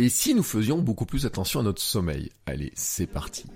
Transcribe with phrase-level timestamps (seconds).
[0.00, 2.30] Et si nous faisions beaucoup plus attention à notre sommeil?
[2.46, 3.46] Allez, c'est parti.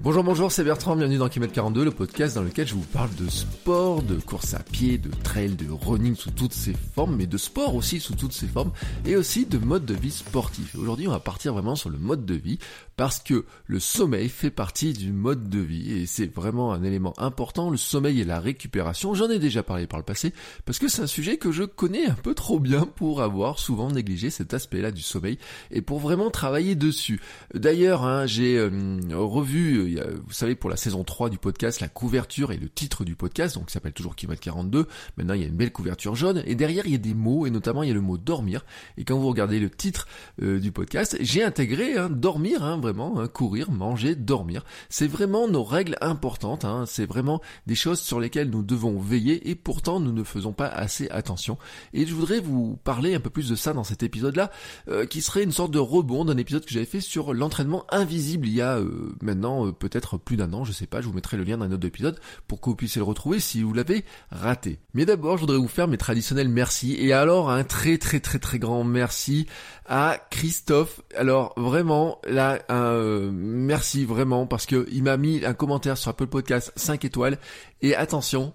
[0.00, 3.14] Bonjour, bonjour, c'est Bertrand, bienvenue dans Kilomètre 42, le podcast dans lequel je vous parle
[3.16, 7.26] de sport, de course à pied, de trail, de running sous toutes ses formes, mais
[7.26, 8.72] de sport aussi sous toutes ses formes,
[9.04, 10.74] et aussi de mode de vie sportif.
[10.74, 12.58] Aujourd'hui, on va partir vraiment sur le mode de vie,
[12.98, 17.14] parce que le sommeil fait partie du mode de vie, et c'est vraiment un élément
[17.16, 19.14] important, le sommeil et la récupération.
[19.14, 20.34] J'en ai déjà parlé par le passé,
[20.64, 23.88] parce que c'est un sujet que je connais un peu trop bien pour avoir souvent
[23.88, 25.38] négligé cet aspect-là du sommeil,
[25.70, 27.20] et pour vraiment travailler dessus.
[27.54, 29.96] D'ailleurs, hein, j'ai euh, revu
[30.26, 33.54] vous savez, pour la saison 3 du podcast, la couverture et le titre du podcast,
[33.54, 34.88] donc ça s'appelle toujours Kilomètre 42.
[35.16, 36.42] Maintenant, il y a une belle couverture jaune.
[36.46, 38.64] Et derrière, il y a des mots, et notamment, il y a le mot dormir.
[38.96, 40.08] Et quand vous regardez le titre
[40.42, 44.64] euh, du podcast, j'ai intégré hein, dormir, hein, vraiment, hein, courir, manger, dormir.
[44.88, 46.64] C'est vraiment nos règles importantes.
[46.64, 46.84] Hein.
[46.86, 50.68] c'est vraiment des choses sur lesquelles nous devons veiller, et pourtant, nous ne faisons pas
[50.68, 51.58] assez attention.
[51.92, 54.50] Et je voudrais vous parler un peu plus de ça dans cet épisode-là,
[54.88, 58.46] euh, qui serait une sorte de rebond d'un épisode que j'avais fait sur l'entraînement invisible
[58.46, 61.36] il y a euh, maintenant peut-être plus d'un an, je sais pas, je vous mettrai
[61.36, 64.04] le lien dans un autre épisode pour que vous puissiez le retrouver si vous l'avez
[64.30, 64.78] raté.
[64.94, 66.96] Mais d'abord, je voudrais vous faire mes traditionnels merci.
[66.98, 69.46] Et alors, un très très très très grand merci
[69.86, 71.00] à Christophe.
[71.16, 76.10] Alors vraiment, là, un euh, merci vraiment parce que il m'a mis un commentaire sur
[76.10, 77.38] Apple Podcast 5 étoiles.
[77.82, 78.52] Et attention,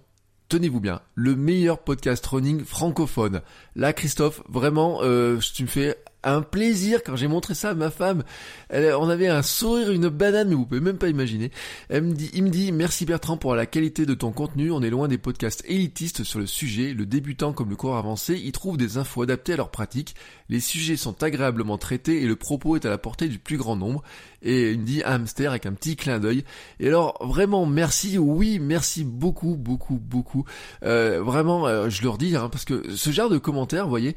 [0.50, 3.42] tenez-vous bien, le meilleur podcast running francophone.
[3.76, 7.90] Là, Christophe, vraiment, euh, tu me fais un plaisir quand j'ai montré ça à ma
[7.90, 8.24] femme.
[8.70, 11.52] Elle, on avait un sourire, une banane, vous pouvez même pas imaginer.
[11.90, 14.72] Elle me dit, il me dit, merci Bertrand pour la qualité de ton contenu.
[14.72, 16.94] On est loin des podcasts élitistes sur le sujet.
[16.94, 20.16] Le débutant comme le coureur avancé y trouve des infos adaptées à leur pratique.
[20.50, 23.76] Les sujets sont agréablement traités et le propos est à la portée du plus grand
[23.76, 24.04] nombre.
[24.42, 26.44] Et il me dit hamster avec un petit clin d'œil.
[26.80, 30.46] Et alors vraiment merci, oui merci beaucoup, beaucoup, beaucoup.
[30.84, 34.16] Euh, vraiment, euh, je leur dis, hein, parce que ce genre de commentaires, vous voyez,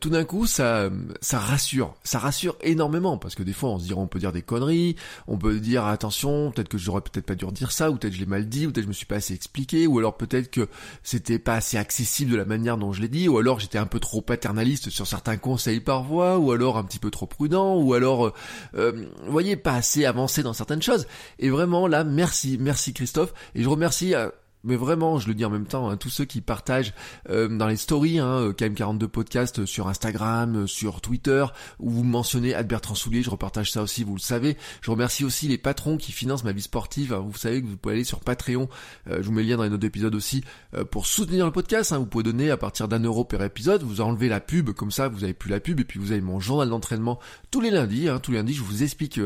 [0.00, 3.84] tout d'un coup, ça, ça rassure, ça rassure énormément parce que des fois, on se
[3.84, 7.34] dit, on peut dire des conneries, on peut dire attention, peut-être que j'aurais peut-être pas
[7.34, 9.16] dû dire ça, ou peut-être je l'ai mal dit, ou peut-être je me suis pas
[9.16, 10.68] assez expliqué, ou alors peut-être que
[11.02, 13.86] c'était pas assez accessible de la manière dont je l'ai dit, ou alors j'étais un
[13.86, 17.76] peu trop paternaliste sur certains conseils par voix, ou alors un petit peu trop prudent,
[17.76, 18.32] ou alors, euh,
[18.76, 21.06] euh, vous voyez, pas assez avancé dans certaines choses.
[21.38, 24.14] Et vraiment là, merci, merci Christophe, et je remercie.
[24.14, 24.30] Euh,
[24.66, 26.92] mais vraiment, je le dis en même temps, hein, tous ceux qui partagent
[27.30, 31.46] euh, dans les stories, hein, euh, KM42 Podcast euh, sur Instagram, sur Twitter,
[31.78, 34.56] où vous mentionnez Albert Soulier, je repartage ça aussi, vous le savez.
[34.80, 37.14] Je remercie aussi les patrons qui financent ma vie sportive.
[37.14, 37.24] Hein.
[37.26, 38.68] vous savez que vous pouvez aller sur Patreon,
[39.06, 40.42] je vous mets le lien dans les notes d'épisode aussi,
[40.90, 41.92] pour soutenir le podcast.
[41.92, 41.98] Hein.
[41.98, 45.08] vous pouvez donner à partir d'un euro par épisode, vous enlevez la pub, comme ça
[45.08, 48.08] vous avez plus la pub, et puis vous avez mon journal d'entraînement tous les lundis.
[48.22, 49.20] Tous les lundis, je vous explique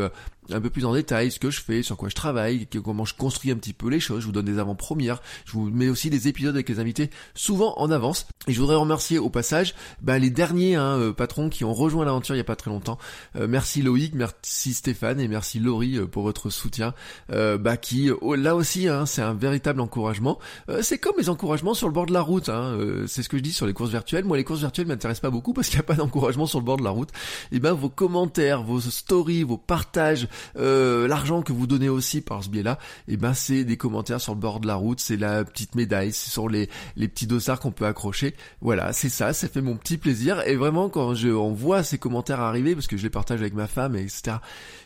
[0.52, 3.14] un peu plus en détail ce que je fais, sur quoi je travaille, comment je
[3.14, 6.10] construis un petit peu les choses, je vous donne des avant-premières, je vous mets aussi
[6.10, 8.26] des épisodes avec les invités souvent en avance.
[8.48, 12.04] Et je voudrais remercier au passage bah, les derniers hein, euh, patrons qui ont rejoint
[12.04, 12.98] l'aventure il y a pas très longtemps.
[13.36, 16.94] Euh, merci Loïc, merci Stéphane et merci Laurie euh, pour votre soutien.
[17.28, 20.38] bah qui oh, là aussi hein, c'est un véritable encouragement.
[20.80, 22.48] c'est comme les encouragements sur le bord de la route.
[22.48, 22.76] Hein,
[23.06, 24.24] c'est ce que je dis sur les courses virtuelles.
[24.24, 26.64] Moi les courses virtuelles m'intéressent pas beaucoup parce qu'il n'y a pas d'encouragement sur le
[26.64, 27.10] bord de la route.
[27.52, 32.42] Et ben vos commentaires, vos stories, vos partages, euh, l'argent que vous donnez aussi par
[32.42, 35.16] ce biais-là, et eh ben c'est des commentaires sur le bord de la route, c'est
[35.16, 38.36] la petite médaille, ce sont les, les petits dossards qu'on peut accrocher.
[38.60, 40.40] Voilà, c'est ça, ça fait mon petit plaisir.
[40.46, 43.54] Et vraiment, quand je on voit ces commentaires arriver, parce que je les partage avec
[43.54, 44.36] ma femme, etc.,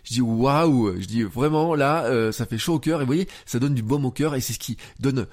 [0.02, 3.00] je dis waouh, je dis vraiment là, euh, ça fait chaud au cœur.
[3.00, 5.26] Et vous voyez, ça donne du baume au cœur, et c'est ce qui donne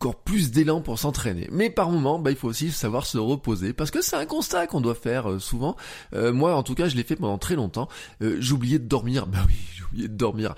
[0.00, 1.46] encore plus d'élan pour s'entraîner.
[1.52, 4.66] Mais par moment, bah, il faut aussi savoir se reposer parce que c'est un constat
[4.66, 5.76] qu'on doit faire euh, souvent.
[6.14, 7.86] Euh, moi, en tout cas, je l'ai fait pendant très longtemps.
[8.22, 9.26] Euh, j'oubliais de dormir.
[9.26, 10.54] Bah oui, j'oubliais de dormir.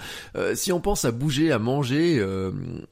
[0.55, 2.25] si on pense à bouger, à manger,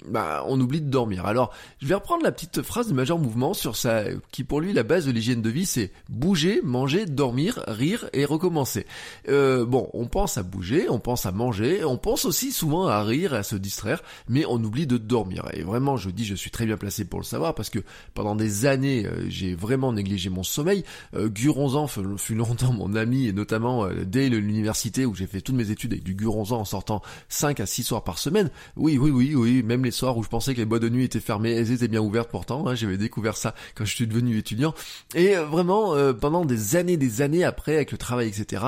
[0.09, 1.27] bah on oublie de dormir.
[1.27, 4.73] Alors, je vais reprendre la petite phrase de Major Mouvement sur ça, qui pour lui
[4.73, 8.87] la base de l'hygiène de vie, c'est bouger, manger, dormir, rire et recommencer.
[9.29, 13.35] bon, on pense à bouger, on pense à manger, on pense aussi souvent à rire,
[13.35, 15.47] à se distraire, mais on oublie de dormir.
[15.53, 17.81] Et vraiment, je dis je suis très bien placé pour le savoir parce que
[18.15, 20.85] pendant des années, euh, j'ai vraiment négligé mon sommeil.
[21.15, 25.55] Euh, Guronzan fut longtemps mon ami et notamment euh, dès l'université où j'ai fait toutes
[25.55, 28.51] mes études avec du Guronzan en sortant 5 à 6 soirs par semaine.
[28.77, 31.05] Oui, oui, oui, oui, même les soirs où je pensais que les boîtes de nuit
[31.05, 32.67] étaient fermées, elles étaient bien ouvertes pourtant.
[32.67, 34.75] Hein, J'avais découvert ça quand je suis devenu étudiant.
[35.15, 38.65] Et vraiment, pendant des années, des années après, avec le travail, etc.,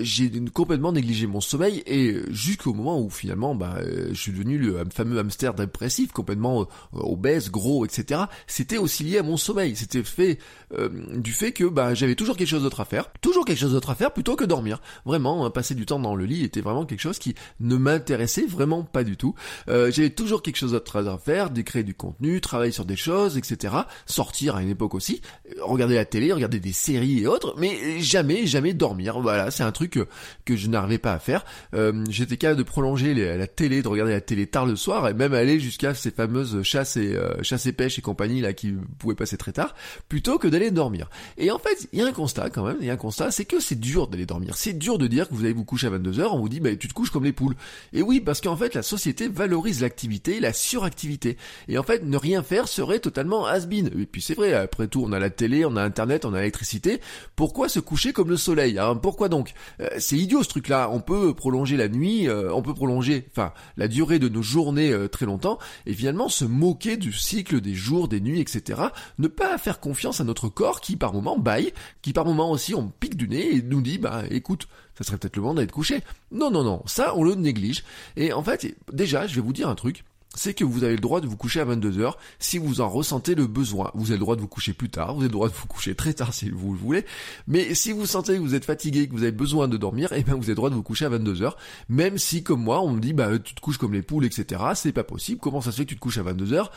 [0.00, 3.78] j'ai complètement négligé mon sommeil et jusqu'au moment où finalement, bah,
[4.10, 6.66] je suis devenu le fameux hamster dépressif, complètement
[7.00, 8.22] obèse, gros, etc.
[8.46, 9.76] C'était aussi lié à mon sommeil.
[9.76, 10.38] C'était fait
[10.76, 13.72] euh, du fait que bah, j'avais toujours quelque chose d'autre à faire, toujours quelque chose
[13.72, 14.80] d'autre à faire plutôt que dormir.
[15.04, 18.46] Vraiment, hein, passer du temps dans le lit était vraiment quelque chose qui ne m'intéressait
[18.46, 19.34] vraiment pas du tout.
[19.68, 23.36] Euh, j'avais toujours quelque chose d'autre à faire, créer du contenu, travailler sur des choses,
[23.36, 23.74] etc.
[24.06, 25.20] Sortir à une époque aussi,
[25.60, 29.20] regarder la télé, regarder des séries et autres, mais jamais, jamais dormir.
[29.20, 30.06] Voilà, c'est un truc que,
[30.44, 31.44] que je n'arrivais pas à faire.
[31.74, 35.14] Euh, J'étais capable de prolonger la télé, de regarder la télé tard le soir et
[35.14, 38.74] même aller jusqu'à ces fameuses chasses et euh, chasses et pêches et compagnie là qui
[38.98, 39.74] pouvaient passer très tard,
[40.08, 41.10] plutôt que d'aller dormir.
[41.36, 43.30] Et en fait, il y a un constat quand même, il y a un constat,
[43.30, 44.56] c'est que c'est dur d'aller dormir.
[44.56, 46.74] C'est dur de dire que vous allez vous coucher à 22h, on vous dit bah
[46.76, 47.56] tu te couches comme les poules.
[47.92, 51.36] Et oui, parce qu'en fait la société valorise l'activité, la suractivité.
[51.68, 53.90] Et en fait, ne rien faire serait totalement has-been.
[53.98, 56.38] Et puis c'est vrai, après tout, on a la télé, on a internet, on a
[56.38, 57.00] l'électricité.
[57.36, 58.78] Pourquoi se coucher comme le soleil?
[58.78, 59.52] Hein Pourquoi donc?
[59.80, 60.88] Euh, C'est idiot ce truc-là.
[60.92, 64.92] On peut prolonger la nuit, euh, on peut prolonger, enfin, la durée de nos journées
[64.92, 68.82] euh, très longtemps, et finalement se moquer du cycle des jours, des nuits, etc.
[69.18, 71.72] Ne pas faire confiance à notre corps qui par moment baille,
[72.02, 75.18] qui par moment aussi on pique du nez et nous dit bah écoute, ça serait
[75.18, 76.02] peut-être le moment d'aller te coucher.
[76.30, 77.84] Non, non, non, ça on le néglige.
[78.16, 80.04] Et en fait, déjà, je vais vous dire un truc
[80.38, 83.34] c'est que vous avez le droit de vous coucher à 22h si vous en ressentez
[83.34, 83.90] le besoin.
[83.94, 85.66] Vous avez le droit de vous coucher plus tard, vous avez le droit de vous
[85.66, 87.04] coucher très tard si vous le voulez,
[87.48, 90.22] mais si vous sentez que vous êtes fatigué, que vous avez besoin de dormir, eh
[90.22, 91.54] bien vous avez le droit de vous coucher à 22h,
[91.88, 94.62] même si comme moi on me dit bah tu te couches comme les poules, etc.
[94.74, 96.68] C'est pas possible, comment ça se fait que tu te couches à 22h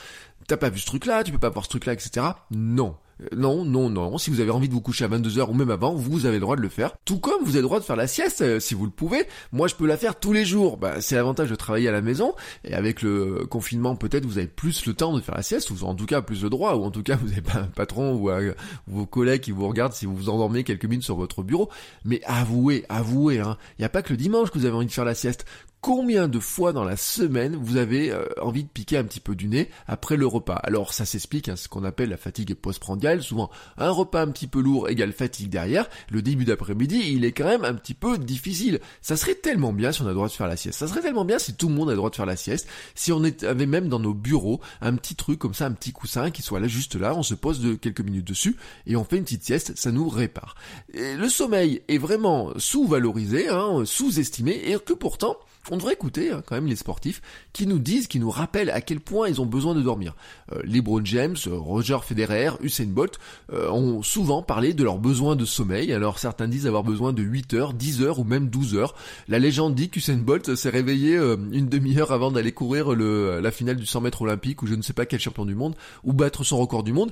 [0.48, 2.26] T'as pas vu ce truc là, tu peux pas voir ce truc là, etc.
[2.52, 2.96] Non.
[3.36, 4.18] Non, non, non.
[4.18, 6.42] Si vous avez envie de vous coucher à 22h ou même avant, vous avez le
[6.42, 6.94] droit de le faire.
[7.06, 9.28] Tout comme vous avez le droit de faire la sieste euh, si vous le pouvez.
[9.52, 10.78] Moi, je peux la faire tous les jours.
[10.78, 12.34] Bah, c'est l'avantage de travailler à la maison.
[12.64, 15.86] Et avec le confinement, peut-être vous avez plus le temps de faire la sieste, ou
[15.86, 18.16] en tout cas plus le droit, ou en tout cas vous n'avez pas un patron
[18.16, 18.54] ou, euh,
[18.88, 21.70] vos collègues qui vous regardent si vous vous endormez quelques minutes sur votre bureau.
[22.06, 23.58] Mais avouez, avouez, hein.
[23.78, 25.46] Il n'y a pas que le dimanche que vous avez envie de faire la sieste
[25.82, 29.36] combien de fois dans la semaine vous avez euh, envie de piquer un petit peu
[29.36, 30.56] du nez après le repas?
[30.56, 33.24] Alors ça s'explique, hein, ce qu'on appelle la fatigue postprandiale.
[33.24, 35.90] Souvent, un repas un petit peu lourd égale fatigue derrière.
[36.10, 38.80] Le début d'après-midi, il est quand même un petit peu difficile.
[39.02, 40.78] Ça serait tellement bien si on a le droit de faire la sieste.
[40.78, 42.68] Ça serait tellement bien si tout le monde a le droit de faire la sieste.
[42.94, 46.30] Si on avait même dans nos bureaux un petit truc comme ça, un petit coussin
[46.30, 48.56] qui soit là juste là, on se pose de quelques minutes dessus
[48.86, 50.56] et on fait une petite sieste, ça nous répare.
[50.94, 55.38] le sommeil est vraiment sous-valorisé, hein, sous-estimé et que pourtant
[55.70, 57.22] on devrait écouter hein, quand même les sportifs
[57.54, 60.16] qui nous disent, qui nous rappellent à quel point ils ont besoin de dormir.
[60.54, 63.20] Euh, LeBron James, Roger Federer, Usain Bolt
[63.54, 65.94] euh, ont souvent parlé de leur besoin de sommeil.
[65.94, 68.96] Alors certains disent avoir besoin de 8 heures, 10 heures ou même 12 heures.
[69.28, 73.52] La légende dit qu'Usain Bolt s'est réveillé euh, une demi-heure avant d'aller courir le, la
[73.52, 76.14] finale du 100 mètres olympique ou je ne sais pas quel champion du monde ou
[76.14, 77.12] battre son record du monde,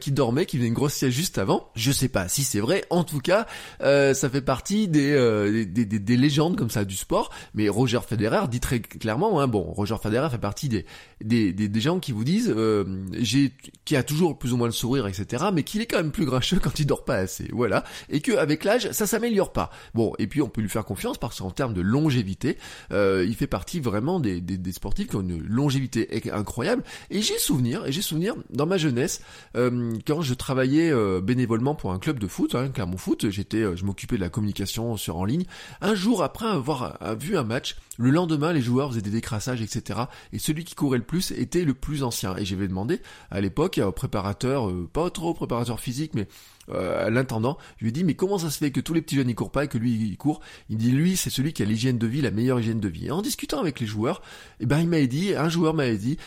[0.00, 1.70] qui dormait, qui faisait une grosse sieste juste avant.
[1.74, 2.84] Je sais pas si c'est vrai.
[2.90, 3.46] En tout cas,
[3.80, 7.30] ça fait partie des, des, des, des légendes comme ça du sport.
[7.54, 10.86] Mais Roger Federer dit très clairement, hein, bon, Roger Federer fait partie des,
[11.20, 13.52] des, des, gens qui vous disent, euh, j'ai,
[13.84, 16.24] qui a toujours plus ou moins le sourire, etc., mais qu'il est quand même plus
[16.24, 19.70] grincheux quand il dort pas assez, voilà, et que avec l'âge, ça s'améliore pas.
[19.94, 22.56] Bon, et puis on peut lui faire confiance parce qu'en termes de longévité,
[22.92, 26.82] euh, il fait partie vraiment des, des, des, sportifs qui ont une longévité incroyable.
[27.10, 29.20] Et j'ai souvenir, et j'ai souvenir dans ma jeunesse,
[29.56, 33.58] euh, quand je travaillais euh, bénévolement pour un club de foot, hein, Clermont Foot, j'étais,
[33.58, 35.44] euh, je m'occupais de la communication sur en ligne.
[35.80, 37.65] Un jour après avoir vu un match
[37.98, 40.00] le lendemain, les joueurs faisaient des décrassages, etc.
[40.32, 42.36] Et celui qui courait le plus était le plus ancien.
[42.36, 46.28] Et j'avais demandé à l'époque au préparateur, euh, pas trop préparateur physique, mais
[46.68, 49.00] euh, à l'intendant, je lui ai dit mais comment ça se fait que tous les
[49.00, 50.40] petits jeunes y courent pas et que lui il court?
[50.68, 53.06] Il dit lui c'est celui qui a l'hygiène de vie, la meilleure hygiène de vie.
[53.06, 54.20] Et en discutant avec les joueurs,
[54.60, 56.18] eh ben il m'a dit, un joueur m'avait dit,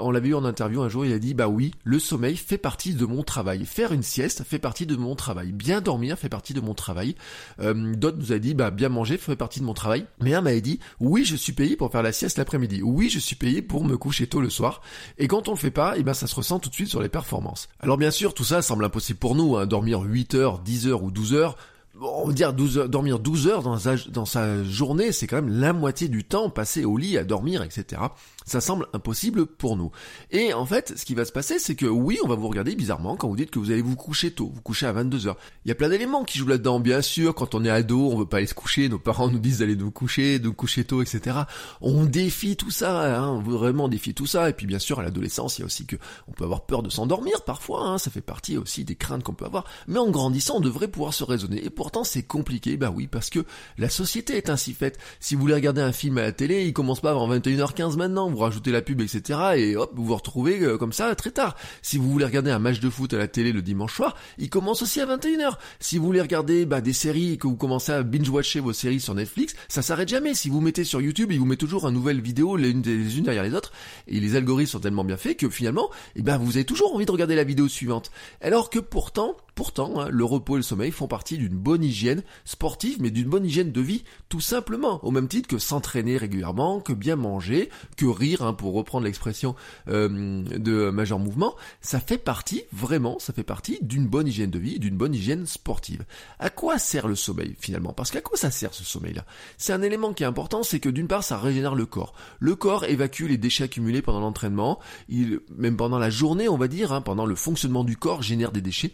[0.00, 2.58] on l'avait eu en interview un jour, il a dit bah oui, le sommeil fait
[2.58, 3.64] partie de mon travail.
[3.64, 5.52] Faire une sieste fait partie de mon travail.
[5.52, 7.14] Bien dormir fait partie de mon travail.
[7.60, 10.06] Euh, D'autres nous a dit bah bien manger fait partie de mon travail.
[10.20, 12.82] Mais un m'avait dit oui, je suis payé pour faire la sieste l'après-midi.
[12.82, 14.82] Oui, je suis payé pour me coucher tôt le soir.
[15.18, 17.02] Et quand on le fait pas, eh ben ça se ressent tout de suite sur
[17.02, 17.68] les performances.
[17.80, 21.02] Alors bien sûr, tout ça semble impossible pour nous, hein, dormir 8 heures, 10 heures
[21.02, 21.56] ou 12 heures
[22.00, 25.72] on va dire 12 heures, dormir 12 heures dans sa journée, c'est quand même la
[25.72, 28.02] moitié du temps passé au lit à dormir, etc.
[28.48, 29.90] Ça semble impossible pour nous.
[30.30, 32.74] Et en fait, ce qui va se passer, c'est que oui, on va vous regarder
[32.74, 35.34] bizarrement quand vous dites que vous allez vous coucher tôt, vous coucher à 22h.
[35.66, 38.16] Il y a plein d'éléments qui jouent là-dedans, bien sûr, quand on est ado, on
[38.16, 41.02] veut pas aller se coucher, nos parents nous disent d'aller nous coucher, de coucher tôt,
[41.02, 41.40] etc.
[41.82, 44.98] On défie tout ça, hein, on veut vraiment défier tout ça, et puis bien sûr,
[44.98, 47.98] à l'adolescence, il y a aussi que on peut avoir peur de s'endormir parfois, hein,
[47.98, 51.12] ça fait partie aussi des craintes qu'on peut avoir, mais en grandissant, on devrait pouvoir
[51.12, 53.44] se raisonner, et pourtant c'est compliqué, bah oui, parce que
[53.76, 54.98] la société est ainsi faite.
[55.20, 58.30] Si vous voulez regarder un film à la télé, il commence pas avant 21h15 maintenant,
[58.38, 61.56] vous rajoutez la pub, etc., et hop, vous vous retrouvez euh, comme ça très tard.
[61.82, 64.48] Si vous voulez regarder un match de foot à la télé le dimanche soir, il
[64.48, 65.56] commence aussi à 21h.
[65.80, 69.00] Si vous voulez regarder bah, des séries et que vous commencez à binge-watcher vos séries
[69.00, 70.34] sur Netflix, ça s'arrête jamais.
[70.34, 73.18] Si vous mettez sur YouTube, il vous met toujours une nouvelle vidéo les unes, les
[73.18, 73.72] unes derrière les autres,
[74.06, 77.06] et les algorithmes sont tellement bien faits que finalement, eh ben, vous avez toujours envie
[77.06, 78.12] de regarder la vidéo suivante.
[78.40, 82.22] Alors que pourtant, Pourtant, hein, le repos et le sommeil font partie d'une bonne hygiène
[82.44, 85.04] sportive, mais d'une bonne hygiène de vie, tout simplement.
[85.04, 89.56] Au même titre que s'entraîner régulièrement, que bien manger, que rire, hein, pour reprendre l'expression
[89.88, 94.60] euh, de Major Mouvement, ça fait partie, vraiment, ça fait partie d'une bonne hygiène de
[94.60, 96.04] vie, d'une bonne hygiène sportive.
[96.38, 97.92] À quoi sert le sommeil finalement?
[97.92, 99.24] Parce qu'à quoi ça sert ce sommeil-là?
[99.56, 102.14] C'est un élément qui est important, c'est que d'une part, ça régénère le corps.
[102.38, 106.92] Le corps évacue les déchets accumulés pendant l'entraînement, même pendant la journée, on va dire,
[106.92, 108.92] hein, pendant le fonctionnement du corps, génère des déchets,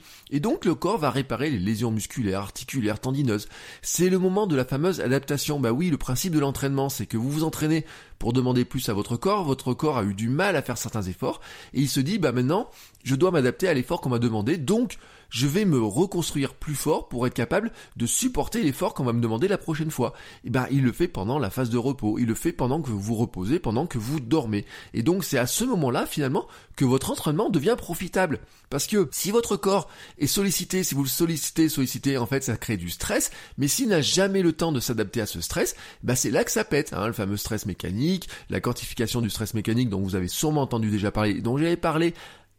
[0.55, 3.49] donc le corps va réparer les lésions musculaires, articulaires, tendineuses.
[3.83, 5.59] C'est le moment de la fameuse adaptation.
[5.59, 7.85] Bah oui, le principe de l'entraînement, c'est que vous vous entraînez
[8.21, 11.03] pour demander plus à votre corps, votre corps a eu du mal à faire certains
[11.03, 11.41] efforts,
[11.73, 12.71] et il se dit, bah maintenant,
[13.03, 14.99] je dois m'adapter à l'effort qu'on m'a demandé, donc
[15.35, 19.21] je vais me reconstruire plus fort pour être capable de supporter l'effort qu'on va me
[19.21, 20.15] demander la prochaine fois.
[20.45, 22.91] Et ben, il le fait pendant la phase de repos, il le fait pendant que
[22.91, 24.65] vous reposez, pendant que vous dormez.
[24.93, 28.39] Et donc, c'est à ce moment-là, finalement, que votre entraînement devient profitable.
[28.71, 29.89] Parce que si votre corps
[30.19, 33.89] est sollicité, si vous le sollicitez, sollicitez, en fait, ça crée du stress, mais s'il
[33.89, 35.75] n'a jamais le temps de s'adapter à ce stress,
[36.05, 39.55] bah c'est là que ça pète, hein, le fameux stress mécanique, la quantification du stress
[39.55, 42.15] mécanique dont vous avez sûrement entendu déjà parler, dont j'avais parlé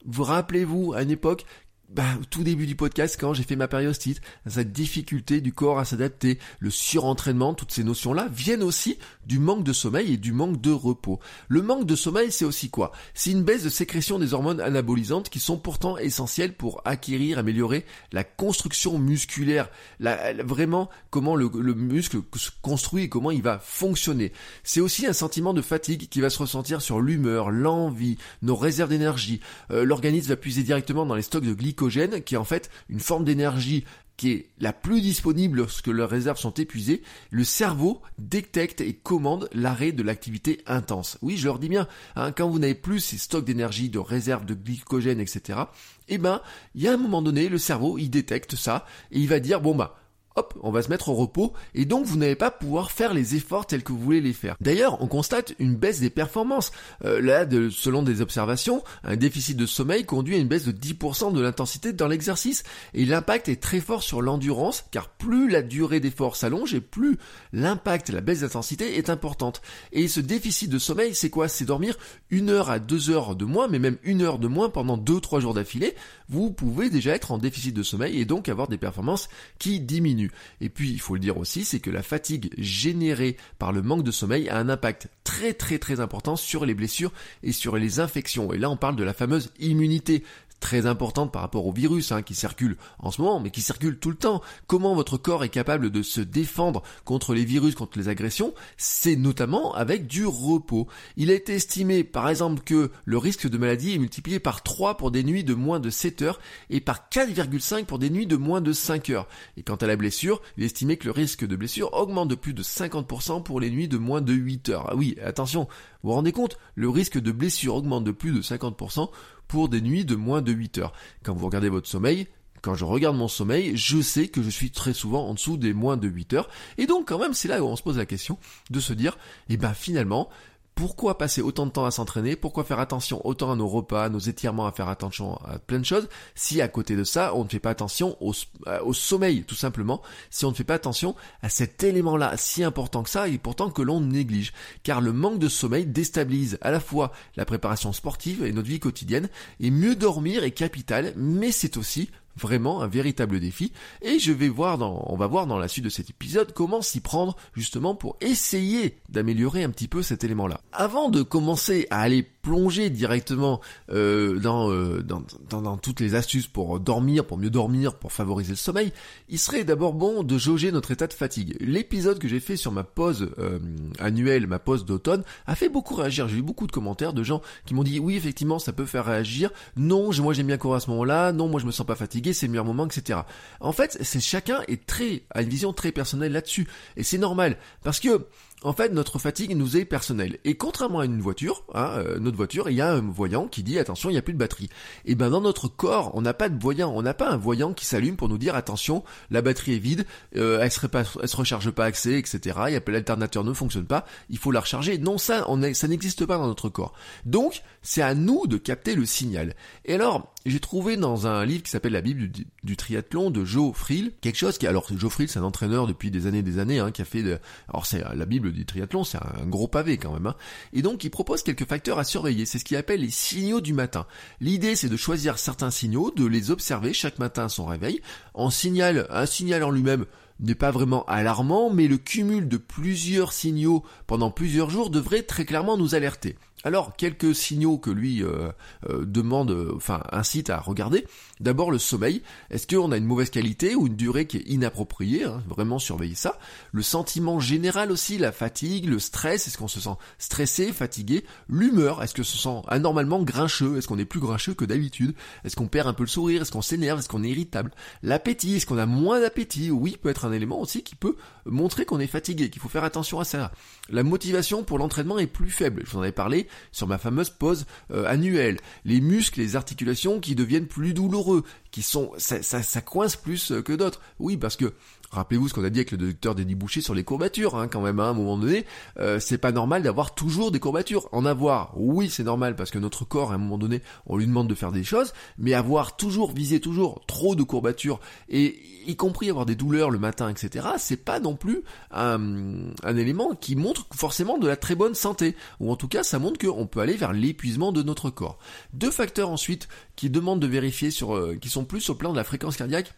[0.05, 1.45] vous rappelez-vous à une époque
[1.89, 5.77] bah, au tout début du podcast, quand j'ai fait ma périostite, cette difficulté du corps
[5.77, 10.31] à s'adapter, le surentraînement, toutes ces notions-là viennent aussi du manque de sommeil et du
[10.31, 11.19] manque de repos.
[11.47, 12.91] Le manque de sommeil, c'est aussi quoi?
[13.13, 17.85] C'est une baisse de sécrétion des hormones anabolisantes qui sont pourtant essentielles pour acquérir, améliorer
[18.11, 23.59] la construction musculaire, la, vraiment comment le, le muscle se construit et comment il va
[23.59, 24.33] fonctionner.
[24.63, 28.89] C'est aussi un sentiment de fatigue qui va se ressentir sur l'humeur, l'envie, nos réserves
[28.89, 29.39] d'énergie.
[29.71, 32.99] Euh, l'organisme va puiser directement dans les stocks de glycogène qui est en fait une
[32.99, 33.85] forme d'énergie
[34.17, 37.01] qui est la plus disponible lorsque leurs réserves sont épuisées,
[37.31, 41.17] le cerveau détecte et commande l'arrêt de l'activité intense.
[41.21, 44.45] Oui, je leur dis bien, hein, quand vous n'avez plus ces stocks d'énergie, de réserves
[44.45, 45.59] de glycogène, etc.,
[46.07, 46.41] eh ben,
[46.75, 49.59] il y a un moment donné, le cerveau, il détecte ça, et il va dire,
[49.59, 49.97] bon bah,
[50.35, 53.35] hop, on va se mettre au repos, et donc vous n'allez pas pouvoir faire les
[53.35, 54.55] efforts tels que vous voulez les faire.
[54.59, 56.71] D'ailleurs, on constate une baisse des performances.
[57.03, 60.71] Euh, là, de, selon des observations, un déficit de sommeil conduit à une baisse de
[60.71, 62.63] 10% de l'intensité dans l'exercice,
[62.93, 67.17] et l'impact est très fort sur l'endurance, car plus la durée d'effort s'allonge, et plus
[67.53, 69.61] l'impact, la baisse d'intensité est importante.
[69.93, 71.47] Et ce déficit de sommeil, c'est quoi?
[71.47, 71.97] C'est dormir
[72.29, 75.21] une heure à deux heures de moins, mais même une heure de moins pendant deux,
[75.21, 75.95] trois jours d'affilée,
[76.27, 80.24] vous pouvez déjà être en déficit de sommeil et donc avoir des performances qui diminuent.
[80.61, 84.03] Et puis, il faut le dire aussi, c'est que la fatigue générée par le manque
[84.03, 87.11] de sommeil a un impact très très très important sur les blessures
[87.43, 88.53] et sur les infections.
[88.53, 90.23] Et là, on parle de la fameuse immunité
[90.59, 93.97] très importante par rapport au virus hein, qui circule en ce moment, mais qui circule
[93.97, 94.41] tout le temps.
[94.67, 98.53] Comment votre corps est capable de se défendre contre les virus, contre les agressions?
[98.77, 100.87] C'est notamment avec du repos.
[101.17, 104.97] Il a été estimé par exemple que le risque de maladie est multiplié par 3
[104.97, 108.35] pour des nuits de moins de 7 heures et par 4,5 pour des nuits de
[108.35, 109.27] moins de 5 heures.
[109.57, 112.35] Et quant à la blessure, il est estimé que le risque de blessure augmente de
[112.35, 114.87] plus de 50% pour les nuits de moins de 8 heures.
[114.89, 115.67] Ah oui, attention,
[116.01, 119.09] vous vous rendez compte, le risque de blessure augmente de plus de 50%
[119.47, 120.93] pour des nuits de moins de 8 heures.
[121.23, 122.27] Quand vous regardez votre sommeil,
[122.61, 125.73] quand je regarde mon sommeil, je sais que je suis très souvent en dessous des
[125.73, 126.49] moins de 8 heures.
[126.77, 128.39] Et donc quand même, c'est là où on se pose la question
[128.71, 129.17] de se dire,
[129.49, 130.29] eh ben finalement,
[130.75, 134.09] pourquoi passer autant de temps à s'entraîner Pourquoi faire attention autant à nos repas, à
[134.09, 137.45] nos étirements, à faire attention à plein de choses Si à côté de ça, on
[137.45, 138.33] ne fait pas attention au,
[138.67, 140.01] euh, au sommeil, tout simplement.
[140.29, 143.69] Si on ne fait pas attention à cet élément-là si important que ça et pourtant
[143.69, 144.51] que l'on néglige.
[144.83, 148.81] Car le manque de sommeil déstabilise à la fois la préparation sportive et notre vie
[148.81, 149.29] quotidienne.
[149.61, 154.49] Et mieux dormir est capital, mais c'est aussi vraiment un véritable défi et je vais
[154.49, 157.95] voir dans, on va voir dans la suite de cet épisode comment s'y prendre justement
[157.95, 160.61] pour essayer d'améliorer un petit peu cet élément-là.
[160.71, 163.59] Avant de commencer à aller plonger directement
[163.89, 168.51] euh, dans, euh, dans, dans, toutes les astuces pour dormir, pour mieux dormir, pour favoriser
[168.51, 168.93] le sommeil,
[169.29, 171.57] il serait d'abord bon de jauger notre état de fatigue.
[171.59, 173.57] L'épisode que j'ai fait sur ma pause euh,
[173.97, 176.27] annuelle, ma pause d'automne, a fait beaucoup réagir.
[176.27, 179.05] J'ai eu beaucoup de commentaires de gens qui m'ont dit oui effectivement ça peut faire
[179.05, 181.95] réagir, non moi j'aime bien courir à ce moment-là, non moi je me sens pas
[181.95, 183.21] fatigué, c'est le meilleur moment, etc.
[183.59, 187.57] En fait, c'est chacun est très a une vision très personnelle là-dessus et c'est normal
[187.83, 188.27] parce que
[188.65, 190.39] en fait, notre fatigue nous est personnelle.
[190.43, 193.61] Et contrairement à une voiture, hein, euh, notre voiture, il y a un voyant qui
[193.61, 194.71] dit attention, il n'y a plus de batterie.
[195.05, 197.73] Et ben dans notre corps, on n'a pas de voyant, on n'a pas un voyant
[197.73, 201.69] qui s'allume pour nous dire attention, la batterie est vide, euh, elle serait se recharge
[201.69, 202.39] pas accès, etc.
[202.69, 204.97] Il l'alternateur ne fonctionne pas, il faut la recharger.
[204.97, 206.93] Non, ça, ça n'existe pas dans notre corps.
[207.23, 209.53] Donc, c'est à nous de capter le signal.
[209.85, 212.29] Et alors, j'ai trouvé dans un livre qui s'appelle La Bible
[212.63, 216.11] du, triathlon de Joe Frill quelque chose qui, alors Joe Frill, c'est un entraîneur depuis
[216.11, 218.65] des années, et des années, hein, qui a fait, de, alors c'est la Bible du
[218.65, 220.35] triathlon, c'est un gros pavé quand même, hein,
[220.73, 222.45] et donc il propose quelques facteurs à surveiller.
[222.45, 224.05] C'est ce qu'il appelle les signaux du matin.
[224.39, 228.01] L'idée, c'est de choisir certains signaux, de les observer chaque matin à son réveil.
[228.33, 230.05] En signal, un signal en lui-même
[230.39, 235.45] n'est pas vraiment alarmant, mais le cumul de plusieurs signaux pendant plusieurs jours devrait très
[235.45, 236.35] clairement nous alerter.
[236.65, 238.49] Alors, quelques signaux que lui euh,
[238.89, 241.05] euh, demande, euh, enfin incite à regarder.
[241.39, 242.23] D'abord le sommeil.
[242.49, 246.15] Est-ce qu'on a une mauvaise qualité ou une durée qui est inappropriée hein, Vraiment surveiller
[246.15, 246.39] ça.
[246.71, 249.47] Le sentiment général aussi, la fatigue, le stress.
[249.47, 251.23] Est-ce qu'on se sent stressé, fatigué?
[251.47, 252.01] L'humeur.
[252.01, 253.77] Est-ce que se sent anormalement grincheux?
[253.77, 255.13] Est-ce qu'on est plus grincheux que d'habitude?
[255.43, 256.41] Est-ce qu'on perd un peu le sourire?
[256.41, 256.97] Est-ce qu'on s'énerve?
[256.97, 257.69] Est-ce qu'on est irritable?
[258.01, 258.55] L'appétit.
[258.55, 259.69] Est-ce qu'on a moins d'appétit?
[259.69, 262.83] Oui, peut être un élément aussi qui peut montrer qu'on est fatigué, qu'il faut faire
[262.83, 263.51] attention à ça.
[263.89, 265.83] La motivation pour l'entraînement est plus faible.
[265.85, 268.59] Je vous en avais parlé sur ma fameuse pause euh, annuelle.
[268.83, 273.61] Les muscles, les articulations qui deviennent plus douloureux, qui sont ça, ça, coince plus euh,
[273.61, 274.01] que d'autres.
[274.19, 274.73] Oui, parce que
[275.15, 277.81] Rappelez-vous ce qu'on a dit avec le docteur Denis Boucher sur les courbatures, hein, quand
[277.81, 278.65] même, hein, à un moment donné.
[278.99, 281.07] Euh, c'est pas normal d'avoir toujours des courbatures.
[281.13, 284.27] En avoir, oui, c'est normal, parce que notre corps, à un moment donné, on lui
[284.27, 288.95] demande de faire des choses, mais avoir toujours, viser toujours trop de courbatures, et y
[288.97, 293.87] compris avoir des douleurs le matin, etc., c'est pas non plus un, élément qui montre
[293.95, 295.35] forcément de la très bonne santé.
[295.61, 298.37] Ou en tout cas, ça montre qu'on peut aller vers l'épuisement de notre corps.
[298.73, 302.17] Deux facteurs ensuite qui demandent de vérifier sur, euh, qui sont plus au plan de
[302.17, 302.93] la fréquence cardiaque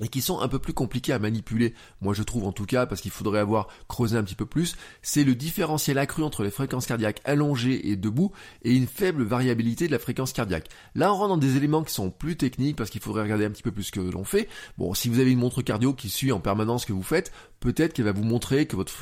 [0.00, 2.86] et qui sont un peu plus compliqués à manipuler, moi je trouve en tout cas,
[2.86, 6.50] parce qu'il faudrait avoir creusé un petit peu plus, c'est le différentiel accru entre les
[6.50, 10.68] fréquences cardiaques allongées et debout et une faible variabilité de la fréquence cardiaque.
[10.94, 13.50] Là on rentre dans des éléments qui sont plus techniques parce qu'il faudrait regarder un
[13.50, 14.48] petit peu plus ce que l'on fait.
[14.76, 17.32] Bon, si vous avez une montre cardio qui suit en permanence ce que vous faites,
[17.60, 18.92] peut-être qu'elle va vous montrer que votre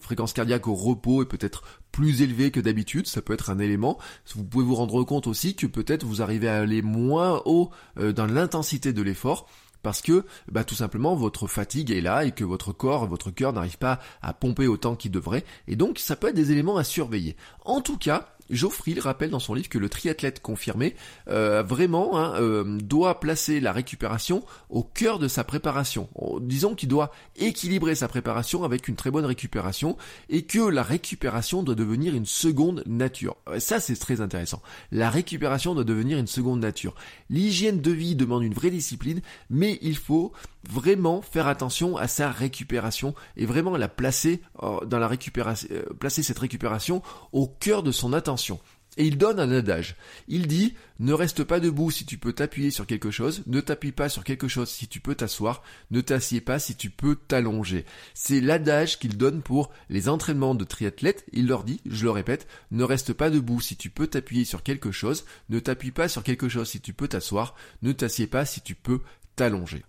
[0.00, 3.98] fréquence cardiaque au repos est peut-être plus élevée que d'habitude, ça peut être un élément.
[4.34, 8.12] Vous pouvez vous rendre compte aussi que peut-être vous arrivez à aller moins haut euh,
[8.12, 9.48] dans l'intensité de l'effort
[9.82, 13.52] parce que bah, tout simplement votre fatigue est là et que votre corps, votre cœur
[13.52, 16.84] n'arrive pas à pomper autant qu'il devrait, et donc ça peut être des éléments à
[16.84, 17.36] surveiller.
[17.64, 20.94] En tout cas, Geoffrey rappelle dans son livre que le triathlète confirmé
[21.28, 26.08] euh, vraiment hein, euh, doit placer la récupération au cœur de sa préparation.
[26.40, 29.96] Disons qu'il doit équilibrer sa préparation avec une très bonne récupération
[30.28, 33.36] et que la récupération doit devenir une seconde nature.
[33.48, 34.62] Euh, ça c'est très intéressant.
[34.92, 36.94] La récupération doit devenir une seconde nature.
[37.30, 40.32] L'hygiène de vie demande une vraie discipline, mais il faut
[40.70, 46.38] vraiment faire attention à sa récupération et vraiment la placer dans la récupération, placer cette
[46.38, 47.02] récupération
[47.32, 48.60] au cœur de son attention
[48.96, 49.96] et il donne un adage.
[50.28, 53.92] Il dit ne reste pas debout si tu peux t'appuyer sur quelque chose, ne t'appuie
[53.92, 57.84] pas sur quelque chose si tu peux t'asseoir, ne t'assieds pas si tu peux t'allonger.
[58.14, 61.26] C'est l'adage qu'il donne pour les entraînements de triathlètes.
[61.32, 64.62] Il leur dit, je le répète, ne reste pas debout si tu peux t'appuyer sur
[64.62, 68.46] quelque chose, ne t'appuie pas sur quelque chose si tu peux t'asseoir, ne t'assieds pas
[68.46, 69.00] si tu peux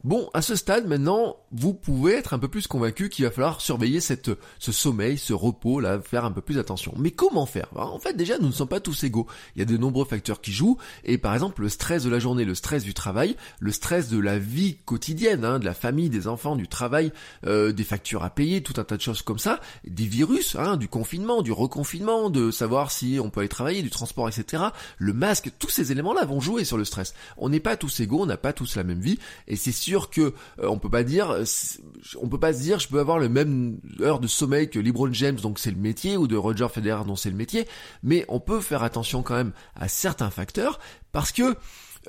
[0.03, 3.61] Bon, à ce stade maintenant, vous pouvez être un peu plus convaincu qu'il va falloir
[3.61, 4.29] surveiller cette,
[4.59, 6.93] ce sommeil, ce repos là, faire un peu plus attention.
[6.97, 7.69] Mais comment faire?
[7.73, 9.25] Bah, En fait, déjà, nous ne sommes pas tous égaux.
[9.55, 12.19] Il y a de nombreux facteurs qui jouent, et par exemple, le stress de la
[12.19, 16.09] journée, le stress du travail, le stress de la vie quotidienne, hein, de la famille,
[16.09, 17.13] des enfants, du travail,
[17.45, 20.75] euh, des factures à payer, tout un tas de choses comme ça, des virus, hein,
[20.75, 24.63] du confinement, du reconfinement, de savoir si on peut aller travailler, du transport, etc.
[24.97, 27.13] Le masque, tous ces éléments-là vont jouer sur le stress.
[27.37, 30.09] On n'est pas tous égaux, on n'a pas tous la même vie, et c'est sûr
[30.09, 31.43] que euh, on peut pas dire, euh,
[32.21, 35.11] on peut pas se dire, je peux avoir le même heure de sommeil que LeBron
[35.13, 37.67] James, donc c'est le métier, ou de Roger Federer, dont c'est le métier,
[38.03, 40.79] mais on peut faire attention quand même à certains facteurs
[41.11, 41.55] parce que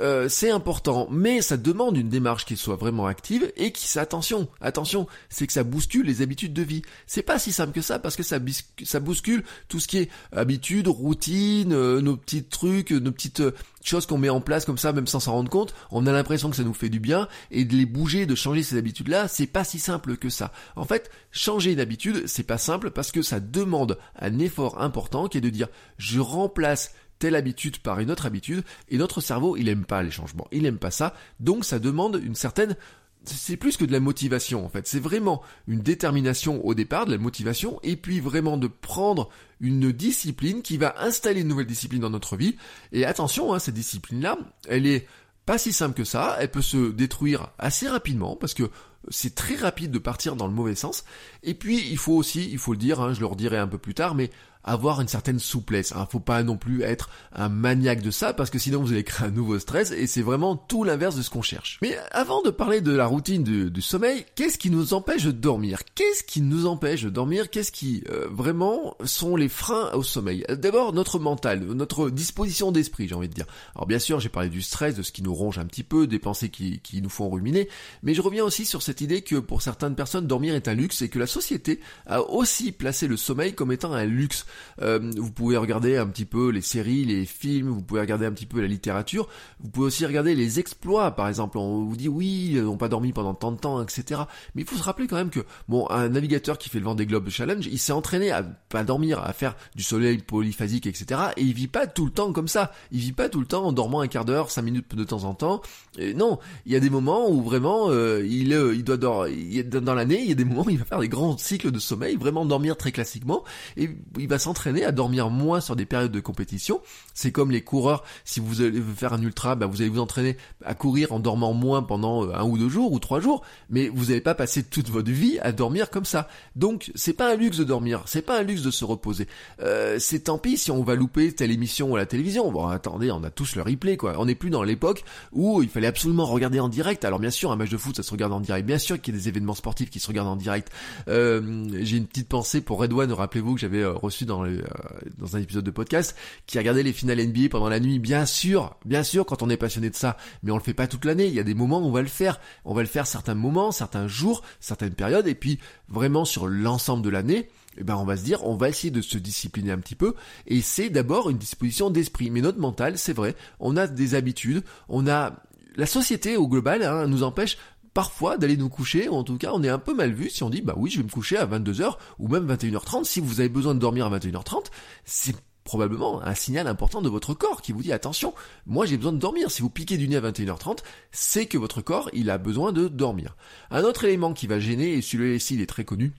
[0.00, 4.48] euh, c'est important, mais ça demande une démarche qui soit vraiment active et qui, attention,
[4.60, 6.82] attention, c'est que ça bouscule les habitudes de vie.
[7.06, 10.88] C'est pas si simple que ça parce que ça, bouscule tout ce qui est habitude,
[10.88, 14.92] routine, euh, nos petits trucs, nos petites euh, choses qu'on met en place comme ça,
[14.92, 15.74] même sans s'en rendre compte.
[15.90, 18.62] On a l'impression que ça nous fait du bien et de les bouger, de changer
[18.62, 20.52] ces habitudes-là, c'est pas si simple que ça.
[20.76, 25.26] En fait, changer une habitude, c'est pas simple parce que ça demande un effort important
[25.26, 29.56] qui est de dire, je remplace telle habitude par une autre habitude, et notre cerveau,
[29.56, 32.76] il aime pas les changements, il aime pas ça, donc ça demande une certaine
[33.24, 37.12] c'est plus que de la motivation en fait, c'est vraiment une détermination au départ, de
[37.12, 39.28] la motivation, et puis vraiment de prendre
[39.60, 42.56] une discipline qui va installer une nouvelle discipline dans notre vie.
[42.92, 45.06] Et attention, hein, cette discipline-là, elle est
[45.46, 48.70] pas si simple que ça, elle peut se détruire assez rapidement parce que
[49.10, 51.04] c'est très rapide de partir dans le mauvais sens.
[51.42, 53.78] Et puis il faut aussi, il faut le dire, hein, je le redirai un peu
[53.78, 54.30] plus tard, mais
[54.64, 55.92] avoir une certaine souplesse.
[55.92, 56.06] Hein.
[56.10, 59.28] Faut pas non plus être un maniaque de ça parce que sinon vous allez créer
[59.28, 61.78] un nouveau stress et c'est vraiment tout l'inverse de ce qu'on cherche.
[61.82, 65.80] Mais avant de parler de la routine du, sommeil, qu'est-ce qui nous empêche de dormir?
[65.94, 67.50] Qu'est-ce qui nous empêche de dormir?
[67.50, 70.44] Qu'est-ce qui euh, vraiment sont les freins au sommeil?
[70.50, 73.46] D'abord notre mental, notre disposition d'esprit, j'ai envie de dire.
[73.74, 76.06] Alors bien sûr, j'ai parlé du stress, de ce qui nous ronge un petit peu,
[76.06, 77.68] des pensées qui nous font ruminer,
[78.02, 81.02] mais je reviens aussi sur cette idée que pour certaines personnes, dormir est un luxe
[81.02, 84.46] et que la société a aussi placé le sommeil comme étant un luxe.
[84.80, 88.32] Euh, vous pouvez regarder un petit peu les séries, les films, vous pouvez regarder un
[88.32, 89.28] petit peu la littérature,
[89.60, 92.88] vous pouvez aussi regarder les exploits, par exemple, on vous dit oui, ils n'ont pas
[92.88, 94.22] dormi pendant tant de temps, etc.
[94.54, 96.94] Mais il faut se rappeler quand même que, bon, un navigateur qui fait le vent
[96.94, 101.20] des globes challenge, il s'est entraîné à pas dormir, à faire du soleil polyphasique, etc.
[101.36, 102.72] Et il vit pas tout le temps comme ça.
[102.90, 105.24] Il vit pas tout le temps en dormant un quart d'heure, cinq minutes de temps
[105.24, 105.60] en temps.
[105.98, 109.64] Et non, il y a des moments où vraiment euh, il, euh, il doit dormir.
[109.64, 111.78] Dans l'année, il y a des moments où il va faire des grands cycles de
[111.78, 113.44] sommeil, vraiment dormir très classiquement,
[113.76, 116.80] et il va s'entraîner à dormir moins sur des périodes de compétition.
[117.14, 120.36] C'est comme les coureurs, si vous allez faire un ultra, bah, vous allez vous entraîner
[120.64, 123.88] à courir en dormant moins pendant euh, un ou deux jours ou trois jours, mais
[123.88, 126.28] vous n'allez pas passer toute votre vie à dormir comme ça.
[126.56, 129.26] Donc c'est pas un luxe de dormir, c'est pas un luxe de se reposer.
[129.60, 132.50] Euh, c'est tant pis si on va louper telle émission à la télévision.
[132.52, 134.14] Bon attendez, on a tous le replay quoi.
[134.18, 137.04] On n'est plus dans l'époque où il fallait absolument regarder en direct.
[137.04, 139.14] Alors bien sûr un match de foot ça se regarde en direct, bien sûr qu'il
[139.14, 140.70] y a des événements sportifs qui se regardent en direct.
[141.08, 144.68] Euh, j'ai une petite pensée pour Red One, rappelez-vous que j'avais reçu dans le, euh,
[145.16, 146.14] dans un épisode de podcast,
[146.46, 147.98] qui a regardé les finales NBA pendant la nuit.
[147.98, 150.86] Bien sûr, bien sûr, quand on est passionné de ça, mais on le fait pas
[150.86, 151.28] toute l'année.
[151.28, 152.40] Il y a des moments où on va le faire.
[152.66, 157.02] On va le faire certains moments, certains jours, certaines périodes, et puis vraiment sur l'ensemble
[157.02, 157.48] de l'année.
[157.78, 160.14] Eh ben on va se dire, on va essayer de se discipliner un petit peu,
[160.46, 162.30] et c'est d'abord une disposition d'esprit.
[162.30, 165.42] Mais notre mental, c'est vrai, on a des habitudes, on a
[165.78, 167.56] la société au global hein, nous empêche
[167.98, 170.44] parfois d'aller nous coucher, ou en tout cas on est un peu mal vu si
[170.44, 173.40] on dit bah oui je vais me coucher à 22h ou même 21h30, si vous
[173.40, 174.66] avez besoin de dormir à 21h30,
[175.04, 175.34] c'est
[175.64, 178.34] probablement un signal important de votre corps qui vous dit attention,
[178.66, 179.50] moi j'ai besoin de dormir.
[179.50, 180.78] Si vous piquez du nez à 21h30,
[181.10, 183.36] c'est que votre corps il a besoin de dormir.
[183.72, 186.12] Un autre élément qui va gêner, et celui-ci il est très connu,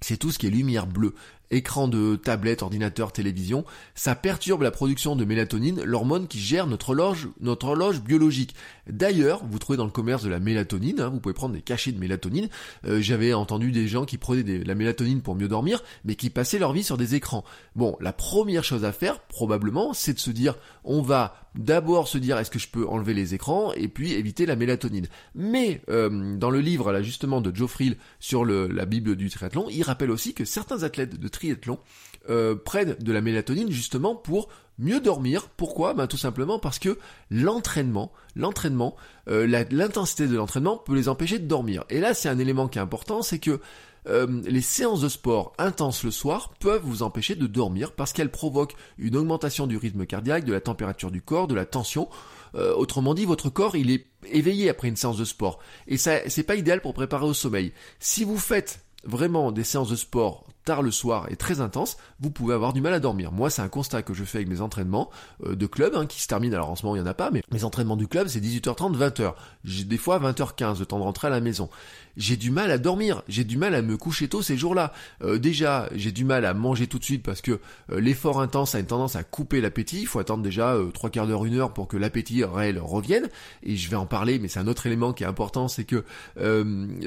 [0.00, 1.14] c'est tout ce qui est lumière bleue
[1.50, 6.90] écran de tablette, ordinateur, télévision, ça perturbe la production de mélatonine, l'hormone qui gère notre
[6.90, 8.54] horloge, notre horloge biologique.
[8.88, 11.92] D'ailleurs, vous trouvez dans le commerce de la mélatonine, hein, vous pouvez prendre des cachets
[11.92, 12.48] de mélatonine.
[12.86, 16.30] Euh, j'avais entendu des gens qui prenaient de la mélatonine pour mieux dormir, mais qui
[16.30, 17.44] passaient leur vie sur des écrans.
[17.76, 22.18] Bon, la première chose à faire, probablement, c'est de se dire, on va d'abord se
[22.18, 25.06] dire est-ce que je peux enlever les écrans et puis éviter la mélatonine.
[25.34, 29.68] Mais euh, dans le livre là justement de Joe Friel sur la Bible du triathlon,
[29.70, 31.78] il rappelle aussi que certains athlètes de triathlon
[32.30, 35.48] euh, prennent de la mélatonine justement pour mieux dormir.
[35.58, 35.92] Pourquoi?
[35.92, 36.98] Ben tout simplement parce que
[37.30, 38.96] l'entraînement, l'entraînement,
[39.28, 41.84] euh, l'intensité de l'entraînement peut les empêcher de dormir.
[41.90, 43.60] Et là c'est un élément qui est important, c'est que
[44.06, 48.30] euh, les séances de sport intenses le soir peuvent vous empêcher de dormir parce qu'elles
[48.30, 52.08] provoquent une augmentation du rythme cardiaque, de la température du corps, de la tension.
[52.76, 56.44] Autrement dit, votre corps il est éveillé après une séance de sport et ça c'est
[56.44, 57.72] pas idéal pour préparer au sommeil.
[57.98, 62.30] Si vous faites vraiment des séances de sport tard le soir et très intenses, vous
[62.30, 63.32] pouvez avoir du mal à dormir.
[63.32, 65.10] Moi, c'est un constat que je fais avec mes entraînements
[65.44, 66.54] euh, de club hein, qui se terminent.
[66.54, 68.40] Alors en ce moment, il n'y en a pas, mais mes entraînements du club, c'est
[68.40, 69.34] 18h30, 20h.
[69.64, 71.68] J'ai des fois 20h15 le temps de rentrer à la maison
[72.16, 74.92] j'ai du mal à dormir, j'ai du mal à me coucher tôt ces jours-là.
[75.22, 77.58] Euh, déjà, j'ai du mal à manger tout de suite parce que
[77.90, 80.00] euh, l'effort intense a une tendance à couper l'appétit.
[80.00, 83.28] Il faut attendre déjà euh, trois quarts d'heure, une heure pour que l'appétit réel revienne.
[83.62, 86.04] Et je vais en parler, mais c'est un autre élément qui est important, c'est que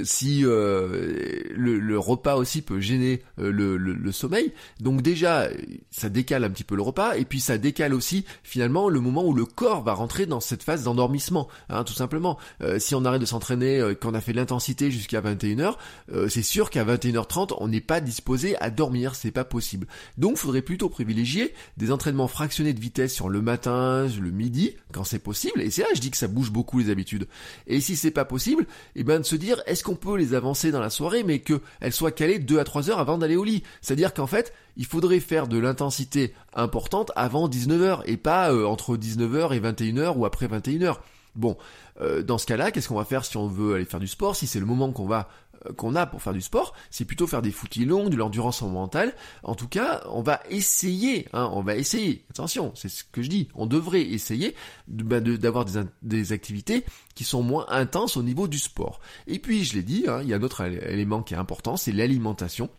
[0.04, 5.49] si le, repas aussi peut gêner le, le, sommeil, donc déjà
[5.91, 9.25] ça décale un petit peu le repas, et puis ça décale aussi finalement le moment
[9.25, 12.38] où le corps va rentrer dans cette phase d'endormissement, hein, tout simplement.
[12.79, 15.75] si on arrête de s'entraîner, qu'on a fait l'intensité jusqu'à 21h,
[16.12, 19.88] euh, c'est sûr qu'à 21h30, on n'est pas disposé à dormir, c'est pas possible.
[20.17, 25.03] Donc, faudrait plutôt privilégier des entraînements fractionnés de vitesse sur le matin, le midi, quand
[25.03, 25.62] c'est possible.
[25.62, 27.27] Et c'est là, je dis que ça bouge beaucoup les habitudes.
[27.67, 30.71] Et si c'est pas possible, eh ben de se dire, est-ce qu'on peut les avancer
[30.71, 33.37] dans la soirée, mais qu'elles soient calées 2 à 3 heures avant d'aller
[33.82, 38.97] C'est-à-dire qu'en fait, il faudrait faire de l'intensité importante avant 19h et pas euh, entre
[38.97, 40.97] 19h et 21h ou après 21h.
[41.36, 41.56] Bon,
[42.02, 44.36] euh, dans ce cas-là, qu'est-ce qu'on va faire si on veut aller faire du sport
[44.36, 45.30] Si c'est le moment qu'on va
[45.65, 48.62] euh, qu'on a pour faire du sport, c'est plutôt faire des footies longues, de l'endurance
[48.62, 49.13] mentale.
[49.43, 52.26] En tout cas, on va essayer, hein, on va essayer.
[52.30, 53.50] Attention, c'est ce que je dis.
[53.56, 54.56] On devrait essayer
[54.88, 56.84] bah, d'avoir des, des, activités
[57.15, 59.00] qui sont moins intenses au niveau du sport.
[59.28, 61.78] Et puis, je l'ai dit, hein, il y a un autre élément qui est important,
[61.78, 62.69] c'est l'alimentation.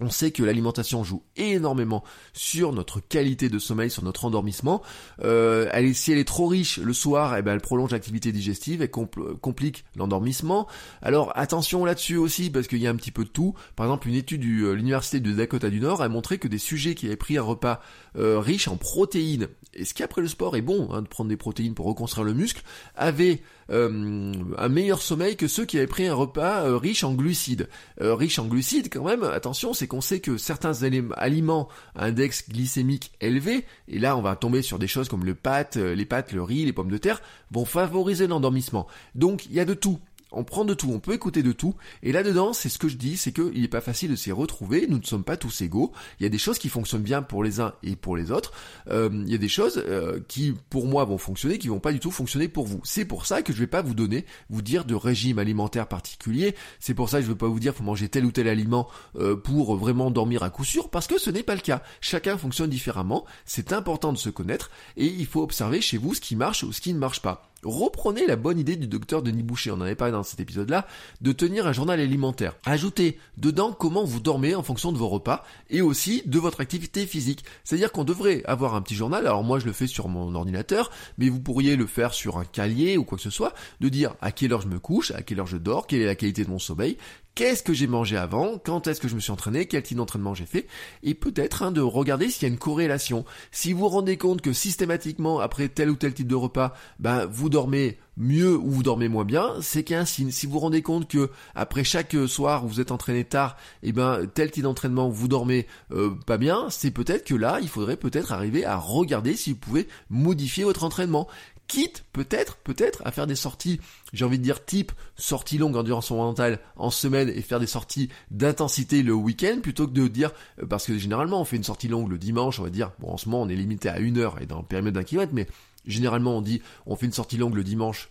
[0.00, 2.02] On sait que l'alimentation joue énormément
[2.32, 4.82] sur notre qualité de sommeil, sur notre endormissement.
[5.22, 8.82] Euh, elle si elle est trop riche le soir, eh ben, elle prolonge l'activité digestive,
[8.82, 10.66] elle complique l'endormissement.
[11.02, 13.54] Alors attention là-dessus aussi, parce qu'il y a un petit peu de tout.
[13.76, 16.58] Par exemple, une étude de euh, l'université de Dakota du Nord a montré que des
[16.58, 17.80] sujets qui avaient pris un repas
[18.16, 21.28] euh, riche en protéines, et ce qui après le sport est bon, hein, de prendre
[21.28, 22.62] des protéines pour reconstruire le muscle,
[22.94, 27.14] avaient euh, un meilleur sommeil que ceux qui avaient pris un repas euh, riche en
[27.14, 27.68] glucides.
[28.00, 30.82] Euh, riche en glucides quand même, attention, c'est qu'on sait que certains
[31.16, 35.76] aliments index glycémique élevé, et là on va tomber sur des choses comme le pâte,
[35.76, 38.86] les pâtes, le riz, les pommes de terre, vont favoriser l'endormissement.
[39.14, 39.98] Donc il y a de tout
[40.32, 42.96] on prend de tout, on peut écouter de tout, et là-dedans, c'est ce que je
[42.96, 45.92] dis, c'est qu'il n'est pas facile de s'y retrouver, nous ne sommes pas tous égaux,
[46.18, 48.52] il y a des choses qui fonctionnent bien pour les uns et pour les autres,
[48.88, 51.92] euh, il y a des choses euh, qui, pour moi, vont fonctionner, qui vont pas
[51.92, 52.80] du tout fonctionner pour vous.
[52.84, 56.54] C'est pour ça que je vais pas vous donner, vous dire de régime alimentaire particulier,
[56.80, 58.48] c'est pour ça que je ne vais pas vous dire faut manger tel ou tel
[58.48, 61.82] aliment euh, pour vraiment dormir à coup sûr, parce que ce n'est pas le cas.
[62.00, 66.20] Chacun fonctionne différemment, c'est important de se connaître, et il faut observer chez vous ce
[66.20, 69.42] qui marche ou ce qui ne marche pas reprenez la bonne idée du docteur Denis
[69.42, 70.86] Boucher, on en avait parlé dans cet épisode-là,
[71.20, 72.56] de tenir un journal alimentaire.
[72.64, 77.06] Ajoutez dedans comment vous dormez en fonction de vos repas et aussi de votre activité
[77.06, 77.44] physique.
[77.64, 80.90] C'est-à-dire qu'on devrait avoir un petit journal, alors moi je le fais sur mon ordinateur,
[81.18, 84.14] mais vous pourriez le faire sur un cahier ou quoi que ce soit, de dire
[84.20, 86.44] à quelle heure je me couche, à quelle heure je dors, quelle est la qualité
[86.44, 86.96] de mon sommeil,
[87.34, 90.34] qu'est-ce que j'ai mangé avant, quand est-ce que je me suis entraîné, quel type d'entraînement
[90.34, 90.66] j'ai fait,
[91.02, 93.24] et peut-être hein, de regarder s'il y a une corrélation.
[93.50, 97.26] Si vous vous rendez compte que systématiquement, après tel ou tel type de repas, ben,
[97.26, 100.30] vous dormez mieux ou vous dormez moins bien, c'est qu'il y a un signe.
[100.30, 104.26] Si vous vous rendez compte que après chaque soir vous êtes entraîné tard, et ben
[104.34, 108.32] tel type d'entraînement vous dormez euh, pas bien, c'est peut-être que là il faudrait peut-être
[108.32, 111.26] arriver à regarder si vous pouvez modifier votre entraînement
[111.72, 113.80] quitte peut-être, peut-être à faire des sorties,
[114.12, 118.10] j'ai envie de dire type sortie longue endurance mentale en semaine et faire des sorties
[118.30, 121.88] d'intensité le week-end plutôt que de dire, euh, parce que généralement on fait une sortie
[121.88, 124.18] longue le dimanche, on va dire, bon en ce moment on est limité à une
[124.18, 125.46] heure et dans le périmètre d'un kilomètre, mais
[125.86, 128.10] généralement on dit on fait une sortie longue le dimanche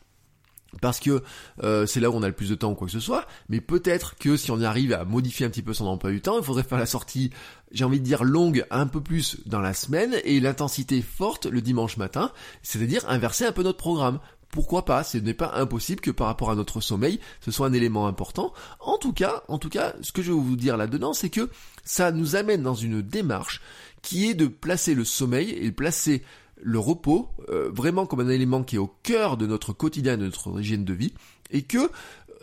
[0.80, 1.22] parce que
[1.64, 3.28] euh, c'est là où on a le plus de temps ou quoi que ce soit,
[3.50, 6.38] mais peut-être que si on arrive à modifier un petit peu son emploi du temps,
[6.38, 7.32] il faudrait faire la sortie,
[7.72, 11.62] j'ai envie de dire longue un peu plus dans la semaine et l'intensité forte le
[11.62, 12.32] dimanche matin,
[12.64, 14.20] c'est-à-dire inverser un peu notre programme.
[14.50, 15.06] Pourquoi pas?
[15.06, 18.54] Ce n'est pas impossible que par rapport à notre sommeil, ce soit un élément important.
[18.82, 21.50] En tout cas, en tout cas, ce que je vais vous dire là-dedans, c'est que
[21.86, 23.62] ça nous amène dans une démarche
[24.02, 26.24] qui est de placer le sommeil et de placer
[26.62, 30.26] le repos euh, vraiment comme un élément qui est au cœur de notre quotidien, de
[30.26, 31.13] notre hygiène de vie,
[31.50, 31.89] et que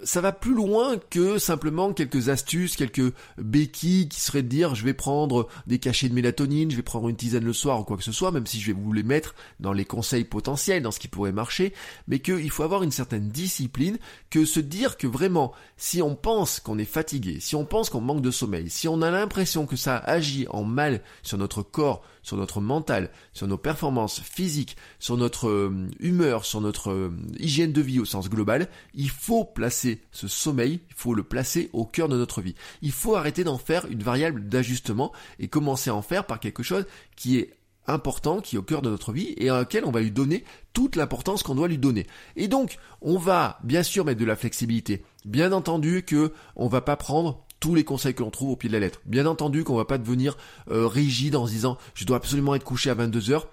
[0.04, 4.84] ça va plus loin que simplement quelques astuces, quelques béquilles qui seraient de dire je
[4.84, 7.96] vais prendre des cachets de mélatonine, je vais prendre une tisane le soir ou quoi
[7.96, 10.90] que ce soit, même si je vais vous les mettre dans les conseils potentiels, dans
[10.90, 11.72] ce qui pourrait marcher,
[12.06, 13.98] mais qu'il faut avoir une certaine discipline,
[14.30, 18.00] que se dire que vraiment, si on pense qu'on est fatigué, si on pense qu'on
[18.00, 22.02] manque de sommeil, si on a l'impression que ça agit en mal sur notre corps,
[22.22, 27.72] sur notre mental, sur nos performances physiques, sur notre euh, humeur, sur notre euh, hygiène
[27.72, 31.84] de vie au sens global, il faut placer ce sommeil, il faut le placer au
[31.84, 32.54] cœur de notre vie.
[32.82, 36.62] Il faut arrêter d'en faire une variable d'ajustement et commencer à en faire par quelque
[36.62, 39.90] chose qui est important, qui est au cœur de notre vie et à laquelle on
[39.90, 42.06] va lui donner toute l'importance qu'on doit lui donner.
[42.36, 45.02] Et donc, on va bien sûr mettre de la flexibilité.
[45.24, 48.68] Bien entendu que on va pas prendre tous les conseils que l'on trouve au pied
[48.68, 49.00] de la lettre.
[49.04, 50.36] Bien entendu qu'on va pas devenir
[50.70, 53.48] euh, rigide en se disant je dois absolument être couché à 22 heures,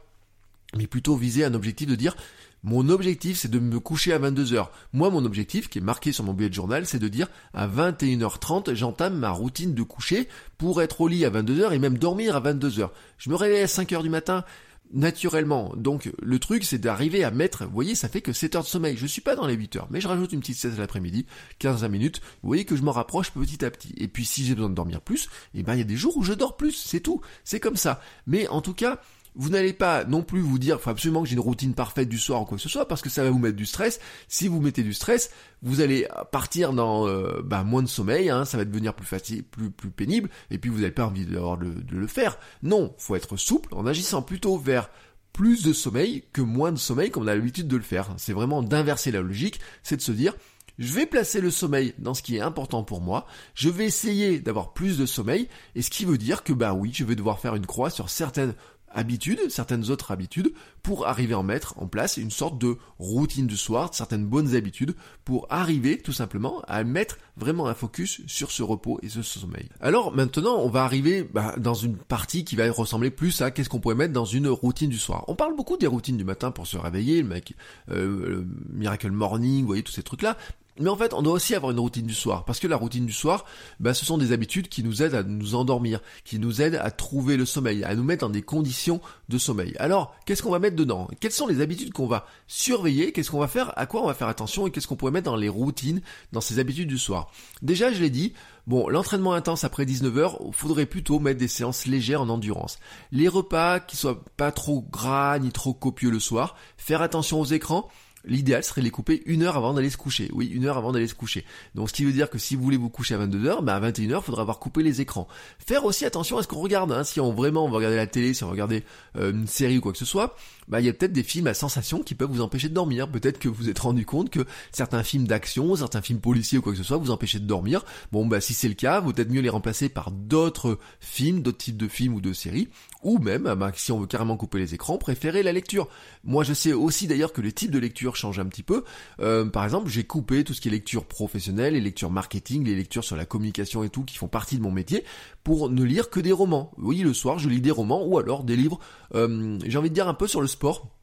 [0.75, 2.15] mais plutôt viser un objectif de dire
[2.63, 4.71] mon objectif c'est de me coucher à 22 heures.
[4.91, 8.73] Moi mon objectif qui est marqué sur mon bullet journal c'est de dire à 21h30
[8.73, 12.35] j'entame ma routine de coucher pour être au lit à 22 heures et même dormir
[12.35, 12.91] à 22 heures.
[13.19, 14.43] Je me réveille à 5 heures du matin,
[14.93, 15.73] naturellement.
[15.75, 18.97] Donc le truc c'est d'arriver à mettre, voyez, ça fait que 7 heures de sommeil.
[18.97, 21.25] Je suis pas dans les 8 heures, mais je rajoute une petite sieste l'après-midi,
[21.59, 22.21] 15 minutes.
[22.41, 23.93] Vous voyez que je m'en rapproche petit à petit.
[23.97, 26.17] Et puis si j'ai besoin de dormir plus, eh ben il y a des jours
[26.17, 27.21] où je dors plus, c'est tout.
[27.43, 28.01] C'est comme ça.
[28.27, 29.01] Mais en tout cas,
[29.35, 32.17] vous n'allez pas non plus vous dire, faut absolument que j'ai une routine parfaite du
[32.17, 33.99] soir ou quoi que ce soit, parce que ça va vous mettre du stress.
[34.27, 38.45] Si vous mettez du stress, vous allez partir dans euh, bah, moins de sommeil, hein,
[38.45, 41.33] ça va devenir plus facile, plus plus pénible, et puis vous n'avez pas envie de,
[41.33, 42.37] de le faire.
[42.63, 44.89] Non, faut être souple en agissant plutôt vers
[45.33, 48.13] plus de sommeil que moins de sommeil comme on a l'habitude de le faire.
[48.17, 50.33] C'est vraiment d'inverser la logique, c'est de se dire
[50.77, 54.39] je vais placer le sommeil dans ce qui est important pour moi, je vais essayer
[54.39, 57.39] d'avoir plus de sommeil, et ce qui veut dire que bah oui, je vais devoir
[57.39, 58.55] faire une croix sur certaines
[58.91, 63.57] habitudes, certaines autres habitudes, pour arriver à mettre en place une sorte de routine du
[63.57, 68.63] soir, certaines bonnes habitudes, pour arriver tout simplement à mettre vraiment un focus sur ce
[68.63, 69.67] repos et ce sommeil.
[69.81, 73.69] Alors maintenant, on va arriver bah, dans une partie qui va ressembler plus à qu'est-ce
[73.69, 75.25] qu'on pourrait mettre dans une routine du soir.
[75.27, 77.53] On parle beaucoup des routines du matin pour se réveiller, le mec,
[77.89, 80.37] euh, le Miracle Morning, vous voyez tous ces trucs-là.
[80.79, 83.05] Mais en fait, on doit aussi avoir une routine du soir, parce que la routine
[83.05, 83.45] du soir,
[83.79, 86.91] bah, ce sont des habitudes qui nous aident à nous endormir, qui nous aident à
[86.91, 89.75] trouver le sommeil, à nous mettre dans des conditions de sommeil.
[89.79, 91.07] Alors, qu'est-ce qu'on va mettre dedans?
[91.19, 93.13] Quelles sont les habitudes qu'on va surveiller?
[93.13, 93.71] Qu'est-ce qu'on va faire?
[93.77, 94.67] À quoi on va faire attention?
[94.67, 96.01] Et qu'est-ce qu'on pourrait mettre dans les routines,
[96.33, 97.31] dans ces habitudes du soir?
[97.61, 98.33] Déjà, je l'ai dit,
[98.67, 102.79] Bon, l'entraînement intense après 19h, faudrait plutôt mettre des séances légères en endurance.
[103.11, 107.45] Les repas qui soient pas trop gras ni trop copieux le soir, faire attention aux
[107.45, 107.87] écrans,
[108.27, 110.29] l'idéal serait de les couper une heure avant d'aller se coucher.
[110.33, 111.45] Oui, une heure avant d'aller se coucher.
[111.75, 113.79] Donc ce qui veut dire que si vous voulez vous coucher à 22h, bah à
[113.79, 115.27] 21h, il faudra avoir coupé les écrans.
[115.65, 116.91] Faire aussi attention à ce qu'on regarde.
[116.91, 117.03] Hein.
[117.03, 118.83] Si on vraiment regarder la télé, si on va regarder
[119.17, 120.35] euh, une série ou quoi que ce soit,
[120.67, 123.09] bah il y a peut-être des films à sensation qui peuvent vous empêcher de dormir.
[123.09, 126.71] Peut-être que vous êtes rendu compte que certains films d'action, certains films policiers ou quoi
[126.71, 127.83] que ce soit vous empêchaient de dormir.
[128.11, 131.57] Bon bah si c'est le cas, vous peut-être mieux les remplacer par d'autres films, d'autres
[131.57, 132.69] types de films ou de séries
[133.05, 135.87] ou même, bah, si on veut carrément couper les écrans, préférer la lecture.
[136.23, 138.83] Moi, je sais aussi d'ailleurs que le type de lecture change un petit peu.
[139.19, 142.75] Euh, par exemple, j'ai coupé tout ce qui est lecture professionnelle, les lectures marketing, les
[142.75, 145.03] lectures sur la communication et tout, qui font partie de mon métier,
[145.43, 146.71] pour ne lire que des romans.
[146.79, 148.79] Oui, le soir, je lis des romans ou alors des livres,
[149.13, 150.95] euh, j'ai envie de dire un peu sur le sport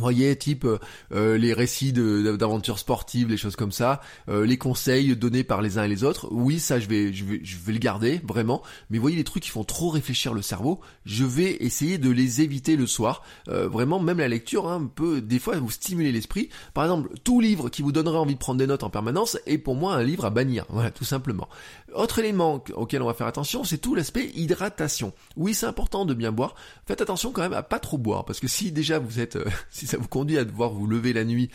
[0.00, 0.78] voyez, type euh,
[1.12, 5.78] euh, les récits d'aventures sportives, les choses comme ça, euh, les conseils donnés par les
[5.78, 6.28] uns et les autres.
[6.30, 8.62] Oui, ça, je vais, je vais, je vais le garder vraiment.
[8.90, 12.40] Mais voyez les trucs qui font trop réfléchir le cerveau, je vais essayer de les
[12.40, 13.22] éviter le soir.
[13.46, 16.48] vraiment, même la lecture hein, peut des fois vous stimuler l'esprit.
[16.74, 19.58] Par exemple, tout livre qui vous donnerait envie de prendre des notes en permanence est
[19.58, 20.64] pour moi un livre à bannir.
[20.68, 21.48] Voilà, tout simplement.
[21.94, 25.12] Autre élément auquel on va faire attention, c'est tout l'aspect hydratation.
[25.36, 26.54] Oui, c'est important de bien boire.
[26.86, 29.38] Faites attention quand même à pas trop boire, parce que si déjà vous êtes,
[29.70, 31.50] si ça vous conduit à devoir vous lever la nuit,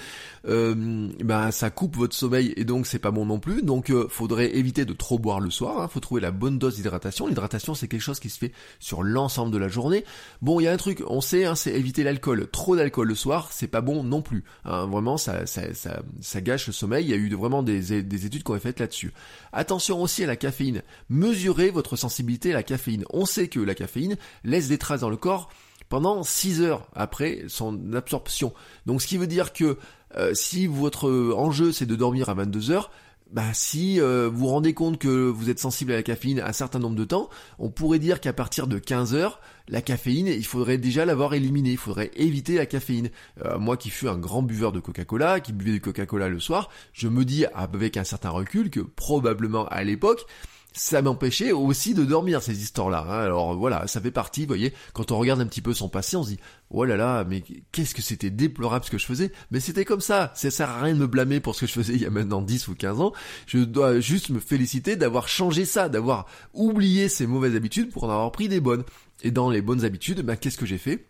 [0.48, 3.62] euh, ben ça coupe votre sommeil et donc c'est pas bon non plus.
[3.64, 5.82] Donc euh, faudrait éviter de trop boire le soir.
[5.82, 5.88] Hein.
[5.88, 7.28] Faut trouver la bonne dose d'hydratation.
[7.28, 10.04] L'hydratation c'est quelque chose qui se fait sur l'ensemble de la journée.
[10.42, 12.48] Bon, il y a un truc, on sait, hein, c'est éviter l'alcool.
[12.52, 14.44] Trop d'alcool le soir, c'est pas bon non plus.
[14.66, 14.86] Hein.
[14.88, 17.06] Vraiment, ça, ça, ça, ça, gâche le sommeil.
[17.06, 19.14] Il y a eu vraiment des, des études ont été faites là-dessus.
[19.52, 20.82] Attention aussi la caféine.
[21.10, 23.06] Mesurez votre sensibilité à la caféine.
[23.12, 25.50] On sait que la caféine laisse des traces dans le corps
[25.90, 28.54] pendant 6 heures après son absorption.
[28.86, 29.78] Donc ce qui veut dire que
[30.18, 32.92] euh, si votre enjeu c'est de dormir à 22 heures,
[33.32, 36.54] bah si euh, vous vous rendez compte que vous êtes sensible à la caféine un
[36.54, 40.46] certain nombre de temps, on pourrait dire qu'à partir de 15 heures, la caféine, il
[40.46, 43.10] faudrait déjà l'avoir éliminée, il faudrait éviter la caféine.
[43.46, 46.70] Euh, moi qui fus un grand buveur de Coca-Cola, qui buvais du Coca-Cola le soir,
[46.92, 50.26] je me dis avec un certain recul que probablement à l'époque,
[50.74, 53.06] ça m'empêchait aussi de dormir ces histoires-là.
[53.08, 53.24] Hein.
[53.24, 56.18] Alors voilà, ça fait partie, vous voyez, quand on regarde un petit peu son passé,
[56.18, 56.40] on se dit,
[56.72, 60.02] oh là là, mais qu'est-ce que c'était déplorable ce que je faisais, mais c'était comme
[60.02, 62.06] ça, ça sert à rien de me blâmer pour ce que je faisais il y
[62.06, 63.14] a maintenant 10 ou 15 ans,
[63.46, 68.10] je dois juste me féliciter d'avoir changé ça, d'avoir oublié ces mauvaises habitudes pour en
[68.10, 68.84] avoir pris des bonnes.
[69.22, 71.08] Et dans les bonnes habitudes, ben, qu'est-ce que j'ai fait?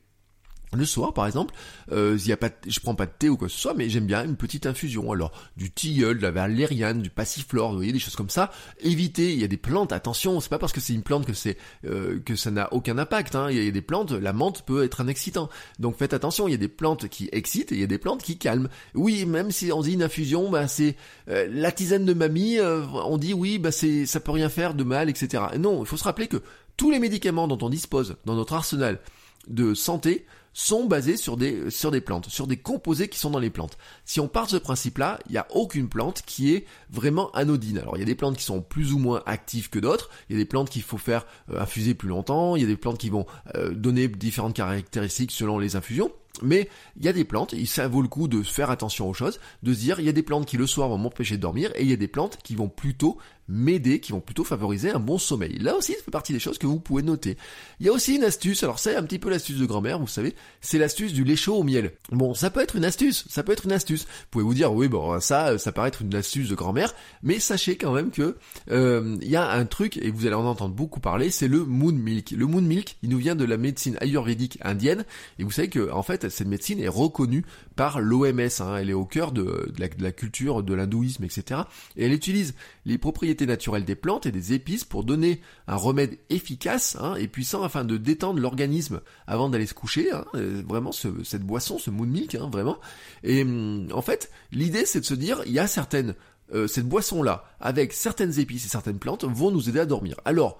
[0.75, 1.53] Le soir, par exemple,
[1.91, 3.89] euh, y a pas, je prends pas de thé ou quoi que ce soit, mais
[3.89, 5.11] j'aime bien une petite infusion.
[5.11, 8.51] Alors, du tilleul, de la valériane, du passiflore, vous voyez, des choses comme ça.
[8.81, 11.33] Évitez, il y a des plantes, attention, c'est pas parce que c'est une plante que
[11.33, 13.35] c'est euh, que ça n'a aucun impact.
[13.35, 13.49] Hein.
[13.51, 15.49] Il y a des plantes, la menthe peut être un excitant.
[15.79, 17.97] Donc faites attention, il y a des plantes qui excitent et il y a des
[17.97, 18.69] plantes qui calment.
[18.95, 20.95] Oui, même si on dit une infusion, bah c'est
[21.29, 24.73] euh, la tisane de mamie, euh, on dit oui, bah c'est ça peut rien faire
[24.73, 25.43] de mal, etc.
[25.57, 26.41] Non, il faut se rappeler que
[26.77, 28.99] tous les médicaments dont on dispose dans notre arsenal
[29.47, 33.39] de santé sont basés sur des, sur des plantes, sur des composés qui sont dans
[33.39, 33.77] les plantes.
[34.05, 37.79] Si on part de ce principe-là, il n'y a aucune plante qui est vraiment anodine.
[37.79, 40.33] Alors il y a des plantes qui sont plus ou moins actives que d'autres, il
[40.33, 42.77] y a des plantes qu'il faut faire euh, infuser plus longtemps, il y a des
[42.77, 46.11] plantes qui vont euh, donner différentes caractéristiques selon les infusions.
[46.41, 49.13] Mais il y a des plantes, et ça vaut le coup de faire attention aux
[49.13, 51.41] choses, de se dire il y a des plantes qui le soir vont m'empêcher de
[51.41, 54.91] dormir, et il y a des plantes qui vont plutôt m'aider, qui vont plutôt favoriser
[54.91, 55.57] un bon sommeil.
[55.59, 57.37] Là aussi, ça fait partie des choses que vous pouvez noter.
[57.79, 60.07] Il y a aussi une astuce, alors c'est un petit peu l'astuce de grand-mère, vous
[60.07, 61.91] savez, c'est l'astuce du lait chaud au miel.
[62.11, 64.03] Bon, ça peut être une astuce, ça peut être une astuce.
[64.03, 67.39] Vous pouvez vous dire, oui, bon, ça, ça paraît être une astuce de grand-mère, mais
[67.39, 68.37] sachez quand même que
[68.71, 71.63] euh, il y a un truc, et vous allez en entendre beaucoup parler, c'est le
[71.65, 72.31] moon milk.
[72.31, 75.05] Le moon milk, il nous vient de la médecine ayurvédique indienne,
[75.39, 78.93] et vous savez que, en fait, cette médecine est reconnue par l'OMS, hein, elle est
[78.93, 81.61] au cœur de, la, culture, de l'hindouisme, etc.
[81.95, 82.53] Et elle utilise
[82.85, 87.27] les propriétés naturelles des plantes et des épices pour donner un remède efficace hein, et
[87.27, 90.11] puissant afin de détendre l'organisme avant d'aller se coucher.
[90.11, 92.77] Hein, euh, vraiment, cette boisson, ce moon milk, hein, vraiment.
[93.23, 96.15] Et hum, en fait, l'idée c'est de se dire, il y a certaines,
[96.53, 100.17] euh, cette boisson-là, avec certaines épices et certaines plantes, vont nous aider à dormir.
[100.25, 100.59] Alors,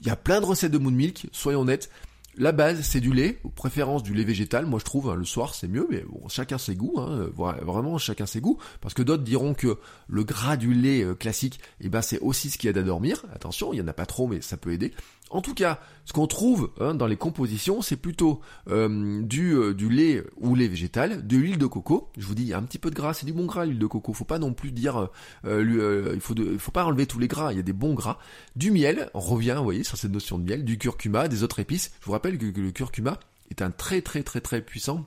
[0.00, 1.90] il y a plein de recettes de moon milk, soyons honnêtes.
[2.36, 5.24] La base, c'est du lait, aux préférences du lait végétal, moi je trouve, hein, le
[5.24, 9.02] soir c'est mieux, mais bon, chacun ses goûts, hein, vraiment chacun ses goûts, parce que
[9.02, 12.68] d'autres diront que le gras du lait euh, classique, eh ben c'est aussi ce qui
[12.68, 14.92] aide à dormir, attention, il y en a pas trop, mais ça peut aider.
[15.32, 19.74] En tout cas, ce qu'on trouve hein, dans les compositions, c'est plutôt euh, du, euh,
[19.74, 22.10] du lait ou lait végétal, de l'huile de coco.
[22.16, 24.12] Je vous dis, un petit peu de gras, c'est du bon gras l'huile de coco.
[24.12, 25.08] Faut pas non plus dire,
[25.44, 27.52] il faut, il faut pas enlever tous les gras.
[27.52, 28.18] Il y a des bons gras,
[28.56, 29.10] du miel.
[29.14, 31.92] On revient, vous voyez, sur cette notion de miel, du curcuma, des autres épices.
[32.00, 33.18] Je vous rappelle que le curcuma
[33.50, 35.06] est un très très très très puissant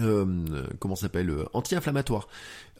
[0.00, 2.28] euh, comment s'appelle euh, anti-inflammatoire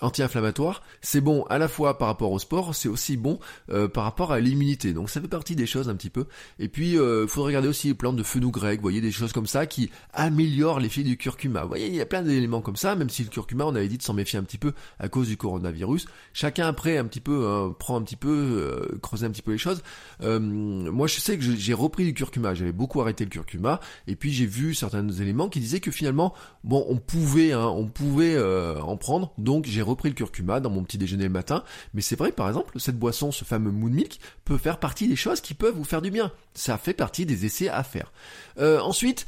[0.00, 3.38] anti-inflammatoire, c'est bon à la fois par rapport au sport, c'est aussi bon
[3.70, 4.92] euh, par rapport à l'immunité.
[4.92, 6.26] Donc ça fait partie des choses un petit peu.
[6.58, 9.12] Et puis il euh, faudrait regarder aussi les plantes de fenouil grec, vous voyez des
[9.12, 11.62] choses comme ça qui améliorent l'effet du curcuma.
[11.62, 13.88] Vous voyez, il y a plein d'éléments comme ça, même si le curcuma, on avait
[13.88, 16.06] dit de s'en méfier un petit peu à cause du coronavirus.
[16.32, 19.82] Chacun après un petit peu prend un petit peu creuser un petit peu les choses.
[20.20, 24.32] moi je sais que j'ai repris du curcuma, j'avais beaucoup arrêté le curcuma et puis
[24.32, 26.34] j'ai vu certains éléments qui disaient que finalement
[26.64, 29.32] bon, on pouvait hein, on pouvait en prendre.
[29.38, 31.64] Donc j'ai repris le curcuma dans mon petit déjeuner le matin,
[31.94, 35.16] mais c'est vrai par exemple, cette boisson, ce fameux moon milk, peut faire partie des
[35.16, 36.32] choses qui peuvent vous faire du bien.
[36.54, 38.12] Ça fait partie des essais à faire.
[38.58, 39.26] Euh, ensuite,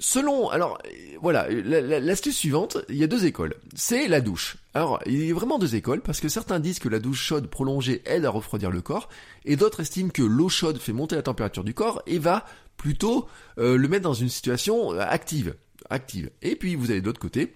[0.00, 0.78] Selon, alors
[1.20, 3.56] voilà, l'astuce suivante, il y a deux écoles.
[3.74, 4.56] C'est la douche.
[4.72, 7.48] Alors, il y a vraiment deux écoles, parce que certains disent que la douche chaude
[7.48, 9.08] prolongée aide à refroidir le corps,
[9.44, 12.46] et d'autres estiment que l'eau chaude fait monter la température du corps et va
[12.76, 13.28] plutôt
[13.58, 15.56] euh, le mettre dans une situation euh, active.
[15.90, 16.30] Active.
[16.42, 17.54] Et puis vous avez de l'autre côté,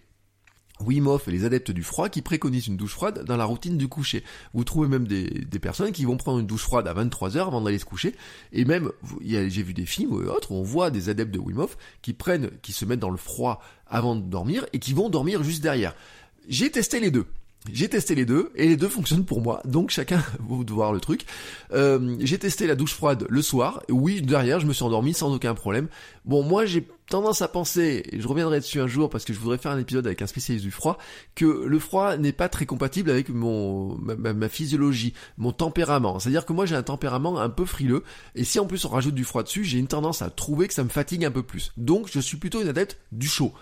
[0.82, 3.88] Wim et les adeptes du froid qui préconisent une douche froide dans la routine du
[3.88, 4.24] coucher.
[4.54, 7.78] Vous trouvez même des, personnes qui vont prendre une douche froide à 23h avant d'aller
[7.78, 8.14] se coucher.
[8.52, 11.66] Et même, j'ai vu des films ou autres où on voit des adeptes de Wim
[12.02, 15.42] qui prennent, qui se mettent dans le froid avant de dormir et qui vont dormir
[15.42, 15.94] juste derrière.
[16.48, 17.26] J'ai testé les deux.
[17.70, 20.98] J'ai testé les deux et les deux fonctionnent pour moi, donc chacun vous voir le
[20.98, 21.24] truc.
[21.72, 23.82] Euh, j'ai testé la douche froide le soir.
[23.88, 25.86] Oui, derrière, je me suis endormi sans aucun problème.
[26.24, 29.38] Bon, moi, j'ai tendance à penser, et je reviendrai dessus un jour parce que je
[29.38, 30.98] voudrais faire un épisode avec un spécialiste du froid,
[31.36, 36.18] que le froid n'est pas très compatible avec mon ma, physiologie, mon tempérament.
[36.18, 38.02] C'est-à-dire que moi, j'ai un tempérament un peu frileux,
[38.34, 40.74] et si en plus on rajoute du froid dessus, j'ai une tendance à trouver que
[40.74, 41.72] ça me fatigue un peu plus.
[41.76, 43.52] Donc, je suis plutôt une adepte du chaud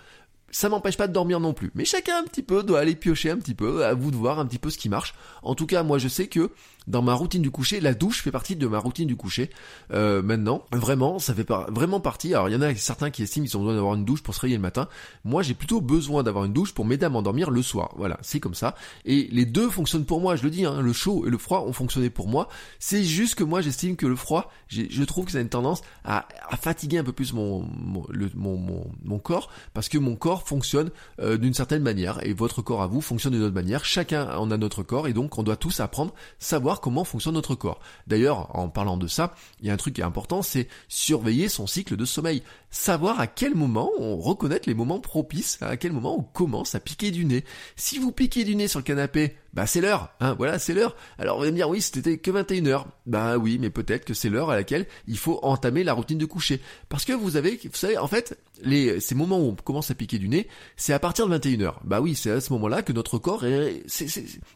[0.51, 1.71] ça m'empêche pas de dormir non plus.
[1.75, 4.39] Mais chacun un petit peu doit aller piocher un petit peu, à vous de voir
[4.39, 5.15] un petit peu ce qui marche.
[5.43, 6.51] En tout cas, moi je sais que
[6.87, 9.51] dans ma routine du coucher, la douche fait partie de ma routine du coucher.
[9.93, 12.35] Euh, maintenant, vraiment, ça fait vraiment partie.
[12.35, 14.35] Alors il y en a certains qui estiment qu'ils ont besoin d'avoir une douche pour
[14.35, 14.89] se réveiller le matin.
[15.25, 17.95] Moi, j'ai plutôt besoin d'avoir une douche pour m'aider à m'endormir le soir.
[17.97, 18.75] Voilà, c'est comme ça.
[19.05, 20.37] Et les deux fonctionnent pour moi.
[20.37, 22.49] Je le dis, hein, le chaud et le froid ont fonctionné pour moi.
[22.79, 25.83] C'est juste que moi, j'estime que le froid, je trouve que ça a une tendance
[26.05, 26.27] à,
[26.61, 31.55] fatiguer un peu plus mon mon, mon, corps parce que mon corps fonctionne euh, d'une
[31.55, 33.85] certaine manière et votre corps à vous fonctionne d'une autre manière.
[33.85, 37.55] Chacun en a notre corps et donc on doit tous apprendre, savoir comment fonctionne notre
[37.55, 37.81] corps.
[38.07, 41.49] D'ailleurs, en parlant de ça, il y a un truc qui est important, c'est surveiller
[41.49, 42.43] son cycle de sommeil.
[42.71, 46.81] Savoir à quel moment on reconnaît les moments propices, à quel moment on commence à
[46.81, 47.45] piquer du nez.
[47.77, 50.97] Si vous piquez du nez sur le canapé bah c'est l'heure, hein, voilà, c'est l'heure.
[51.19, 52.85] Alors vous allez me dire, oui, c'était que 21h.
[53.07, 56.27] Bah oui, mais peut-être que c'est l'heure à laquelle il faut entamer la routine de
[56.27, 56.61] coucher.
[56.89, 59.95] Parce que vous avez, vous savez, en fait, les, ces moments où on commence à
[59.95, 60.47] piquer du nez,
[60.77, 61.75] c'est à partir de 21h.
[61.85, 64.07] Bah oui, c'est à ce moment-là que notre corps est, c'est,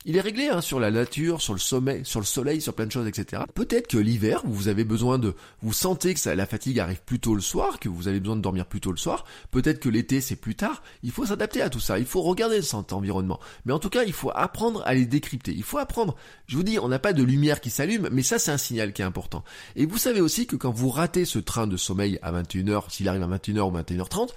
[0.04, 2.86] il est réglé, hein, sur la nature, sur le sommeil, sur le soleil, sur plein
[2.86, 3.42] de choses, etc.
[3.54, 7.18] Peut-être que l'hiver, vous avez besoin de, vous sentez que ça, la fatigue arrive plus
[7.18, 9.24] tôt le soir, que vous avez besoin de dormir plus tôt le soir.
[9.50, 10.82] Peut-être que l'été c'est plus tard.
[11.02, 11.98] Il faut s'adapter à tout ça.
[11.98, 13.40] Il faut regarder son environnement.
[13.64, 15.52] Mais en tout cas, il faut apprendre à les décrypter.
[15.52, 16.14] Il faut apprendre.
[16.46, 18.92] Je vous dis, on n'a pas de lumière qui s'allume, mais ça c'est un signal
[18.92, 19.44] qui est important.
[19.76, 23.08] Et vous savez aussi que quand vous ratez ce train de sommeil à 21h, s'il
[23.08, 24.30] arrive à 21h ou 21h30,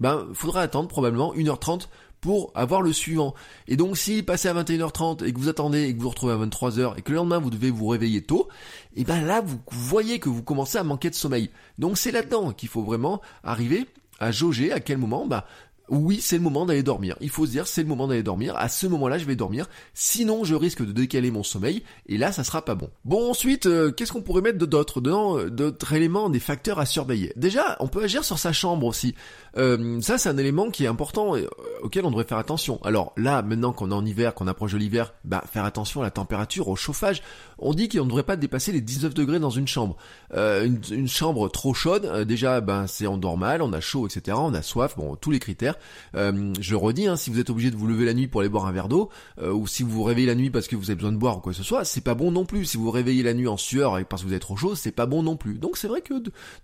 [0.00, 1.88] ben, faudra attendre probablement 1h30
[2.20, 3.34] pour avoir le suivant.
[3.68, 6.32] Et donc si passez à 21h30 et que vous attendez et que vous vous retrouvez
[6.32, 8.48] à 23h et que le lendemain vous devez vous réveiller tôt,
[8.96, 11.50] et ben là vous voyez que vous commencez à manquer de sommeil.
[11.78, 13.86] Donc c'est là-dedans qu'il faut vraiment arriver
[14.20, 15.46] à jauger à quel moment bah
[15.90, 17.16] oui, c'est le moment d'aller dormir.
[17.20, 18.56] Il faut se dire, c'est le moment d'aller dormir.
[18.56, 19.66] À ce moment-là, je vais dormir.
[19.92, 21.82] Sinon, je risque de décaler mon sommeil.
[22.06, 22.88] Et là, ça sera pas bon.
[23.04, 26.86] Bon, ensuite, euh, qu'est-ce qu'on pourrait mettre d'autres dedans euh, D'autres éléments, des facteurs à
[26.86, 27.34] surveiller?
[27.36, 29.14] Déjà, on peut agir sur sa chambre aussi.
[29.58, 31.46] Euh, ça, c'est un élément qui est important et
[31.82, 32.80] auquel on devrait faire attention.
[32.82, 36.04] Alors là, maintenant qu'on est en hiver, qu'on approche de l'hiver, bah, faire attention à
[36.04, 37.22] la température, au chauffage.
[37.58, 39.96] On dit qu'on ne devrait pas dépasser les 19 degrés dans une chambre.
[40.34, 44.36] une, chambre trop chaude, déjà, ben, c'est on dort mal, on a chaud, etc.
[44.40, 45.73] On a soif, bon, tous les critères.
[46.12, 46.32] Faire.
[46.60, 48.66] je redis, hein, si vous êtes obligé de vous lever la nuit pour aller boire
[48.66, 49.10] un verre d'eau,
[49.42, 51.40] ou si vous vous réveillez la nuit parce que vous avez besoin de boire ou
[51.40, 52.64] quoi que ce soit, c'est pas bon non plus.
[52.64, 54.74] Si vous vous réveillez la nuit en sueur et parce que vous êtes trop chaud,
[54.74, 55.58] c'est pas bon non plus.
[55.58, 56.14] Donc c'est vrai que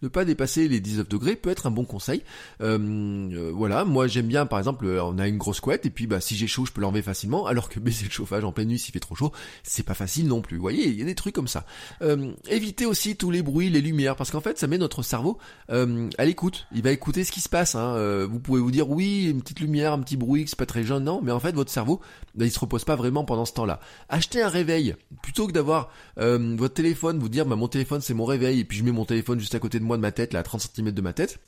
[0.03, 2.23] ne pas dépasser les 19 degrés peut être un bon conseil.
[2.59, 6.37] voilà, moi j'aime bien par exemple, on a une grosse couette et puis bah si
[6.37, 8.93] j'ai chaud, je peux l'enlever facilement, alors que baisser le chauffage en pleine nuit s'il
[8.93, 9.33] fait trop chaud,
[9.63, 10.57] c'est pas facile non plus.
[10.57, 11.65] Vous voyez, il y a des trucs comme ça.
[12.03, 15.39] Euh, évitez aussi tous les bruits, les lumières, parce qu'en fait, ça met notre cerveau
[15.71, 16.67] euh, à l'écoute.
[16.73, 17.75] Il va écouter ce qui se passe.
[17.75, 17.95] Hein.
[17.95, 20.83] Euh, vous pouvez vous dire oui, une petite lumière, un petit bruit, c'est pas très
[20.83, 22.01] jeune, non, mais en fait, votre cerveau,
[22.35, 23.81] ben, il se repose pas vraiment pendant ce temps-là.
[24.09, 28.15] Achetez un réveil plutôt que d'avoir euh, votre téléphone, vous dire bah, mon téléphone c'est
[28.15, 30.13] mon réveil et puis je mets mon téléphone juste à côté de moi de ma
[30.13, 31.39] tête, là à 30 cm de ma tête.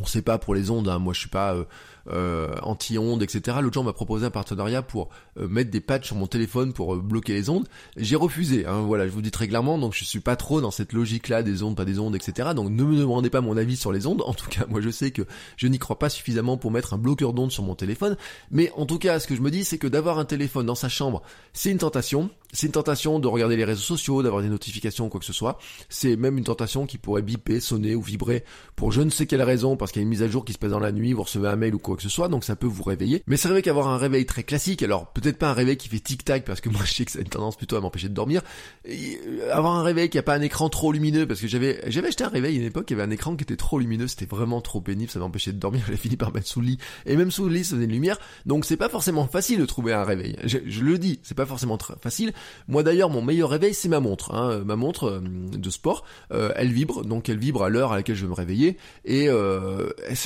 [0.00, 0.98] On sait pas pour les ondes, hein.
[0.98, 1.64] moi je suis pas euh,
[2.10, 3.58] euh, anti-ondes, etc.
[3.60, 6.96] L'autre jour, m'a proposé un partenariat pour euh, mettre des patchs sur mon téléphone pour
[6.96, 7.68] bloquer les ondes.
[7.96, 8.66] J'ai refusé.
[8.66, 9.78] Hein, voilà, je vous dis très clairement.
[9.78, 12.50] Donc, je suis pas trop dans cette logique-là des ondes, pas des ondes, etc.
[12.56, 14.22] Donc, ne me demandez pas mon avis sur les ondes.
[14.26, 15.22] En tout cas, moi, je sais que
[15.56, 18.16] je n'y crois pas suffisamment pour mettre un bloqueur d'ondes sur mon téléphone.
[18.50, 20.74] Mais en tout cas, ce que je me dis, c'est que d'avoir un téléphone dans
[20.74, 21.22] sa chambre,
[21.52, 22.30] c'est une tentation.
[22.54, 25.32] C'est une tentation de regarder les réseaux sociaux, d'avoir des notifications ou quoi que ce
[25.32, 25.58] soit.
[25.88, 28.44] C'est même une tentation qui pourrait biper, sonner ou vibrer
[28.76, 30.52] pour je ne sais quelle raison, parce qu'il y a une mise à jour qui
[30.52, 32.44] se passe dans la nuit, vous recevez un mail ou quoi que ce soit, donc
[32.44, 33.22] ça peut vous réveiller.
[33.26, 35.98] Mais c'est vrai qu'avoir un réveil très classique, alors peut-être pas un réveil qui fait
[35.98, 38.14] tic-tac, parce que moi je sais que ça a une tendance plutôt à m'empêcher de
[38.14, 38.42] dormir,
[38.88, 42.08] euh, avoir un réveil qui a pas un écran trop lumineux, parce que j'avais j'avais
[42.08, 44.06] acheté un réveil à une époque, il y avait un écran qui était trop lumineux,
[44.06, 46.78] c'était vraiment trop pénible, ça m'empêchait de dormir, j'ai fini par mettre sous le lit,
[47.06, 49.66] et même sous le lit ça faisait une lumière, donc c'est pas forcément facile de
[49.66, 50.36] trouver un réveil.
[50.44, 52.32] Je, le dis, c'est pas forcément très facile.
[52.68, 54.34] Moi d'ailleurs, mon meilleur réveil, c'est ma montre.
[54.34, 54.62] Hein.
[54.64, 58.16] Ma montre euh, de sport, euh, elle vibre, donc elle vibre à l'heure à laquelle
[58.16, 58.76] je vais me réveiller.
[59.04, 59.71] Et euh,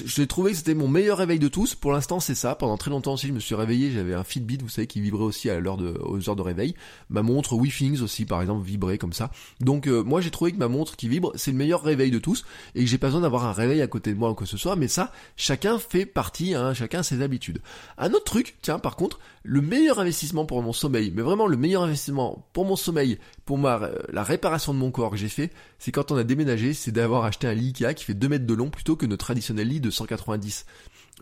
[0.06, 1.74] j'ai trouvé que c'était mon meilleur réveil de tous.
[1.74, 2.54] Pour l'instant, c'est ça.
[2.54, 5.24] Pendant très longtemps aussi, je me suis réveillé, j'avais un Fitbit, vous savez, qui vibrait
[5.24, 6.74] aussi à l'heure de, aux heures de réveil.
[7.10, 9.30] Ma montre WeThings aussi, par exemple, vibrait comme ça.
[9.60, 12.44] Donc moi, j'ai trouvé que ma montre qui vibre, c'est le meilleur réveil de tous,
[12.74, 14.56] et que j'ai pas besoin d'avoir un réveil à côté de moi ou que ce
[14.56, 14.76] soit.
[14.76, 17.60] Mais ça, chacun fait partie, hein, chacun ses habitudes.
[17.98, 21.56] Un autre truc, tiens, par contre, le meilleur investissement pour mon sommeil, mais vraiment le
[21.56, 25.52] meilleur investissement pour mon sommeil, pour ma, la réparation de mon corps que j'ai fait,
[25.78, 28.46] c'est quand on a déménagé, c'est d'avoir acheté un lit Ikea qui fait 2 mètres
[28.46, 30.64] de long plutôt que notre traditionnel lit de 190.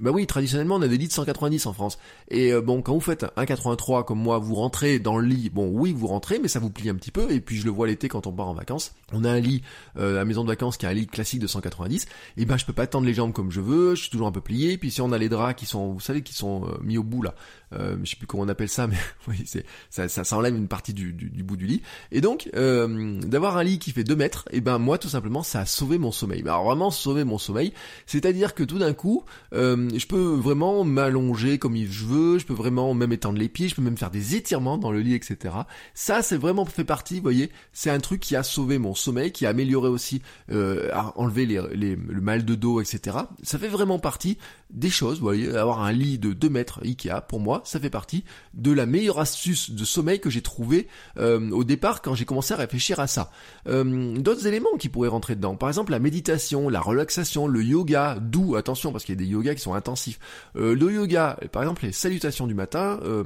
[0.00, 1.98] Bah oui, traditionnellement on a des lits de 190 en France.
[2.28, 5.50] Et euh, bon, quand vous faites un 83 comme moi, vous rentrez dans le lit.
[5.50, 7.30] Bon, oui, vous rentrez, mais ça vous plie un petit peu.
[7.30, 8.92] Et puis je le vois l'été quand on part en vacances.
[9.12, 9.62] On a un lit
[9.96, 12.06] euh, la maison de vacances qui a un lit classique de 190.
[12.36, 13.94] Et ben je peux pas tendre les jambes comme je veux.
[13.94, 14.78] Je suis toujours un peu plié.
[14.78, 17.04] Puis si on a les draps qui sont, vous savez, qui sont euh, mis au
[17.04, 17.34] bout là,
[17.74, 18.96] euh, je sais plus comment on appelle ça, mais
[19.28, 21.82] oui, c'est ça, ça, enlève une partie du, du, bout du lit.
[22.12, 25.42] Et donc euh, d'avoir un lit qui fait 2 mètres, et ben moi tout simplement
[25.42, 26.42] ça a sauvé mon sommeil.
[26.42, 27.72] Alors vraiment sauvé mon sommeil.
[28.06, 32.54] C'est-à-dire que tout d'un coup euh, je peux vraiment m'allonger comme je veux, je peux
[32.54, 35.54] vraiment même étendre les pieds, je peux même faire des étirements dans le lit, etc.
[35.94, 39.32] Ça, c'est vraiment fait partie, vous voyez, c'est un truc qui a sauvé mon sommeil,
[39.32, 43.18] qui a amélioré aussi, euh, a enlevé les, le mal de dos, etc.
[43.42, 44.38] Ça fait vraiment partie
[44.70, 47.90] des choses, vous voyez, avoir un lit de 2 mètres Ikea, pour moi, ça fait
[47.90, 50.88] partie de la meilleure astuce de sommeil que j'ai trouvé
[51.18, 53.30] euh, au départ quand j'ai commencé à réfléchir à ça.
[53.68, 58.18] Euh, d'autres éléments qui pourraient rentrer dedans, par exemple la méditation, la relaxation, le yoga,
[58.20, 60.18] doux, attention, parce qu'il y a des yogas qui sont intensifs.
[60.56, 63.24] Euh, le yoga, par exemple les salutations du matin, euh,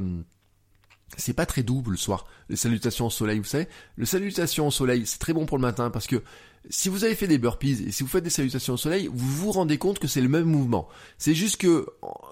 [1.16, 2.26] c'est pas très doux le soir.
[2.49, 3.68] Les salutations au soleil, vous savez.
[3.97, 6.22] Le salutation au soleil, c'est très bon pour le matin parce que
[6.71, 9.29] si vous avez fait des burpees et si vous faites des salutations au soleil, vous
[9.29, 10.89] vous rendez compte que c'est le même mouvement.
[11.16, 11.87] C'est juste que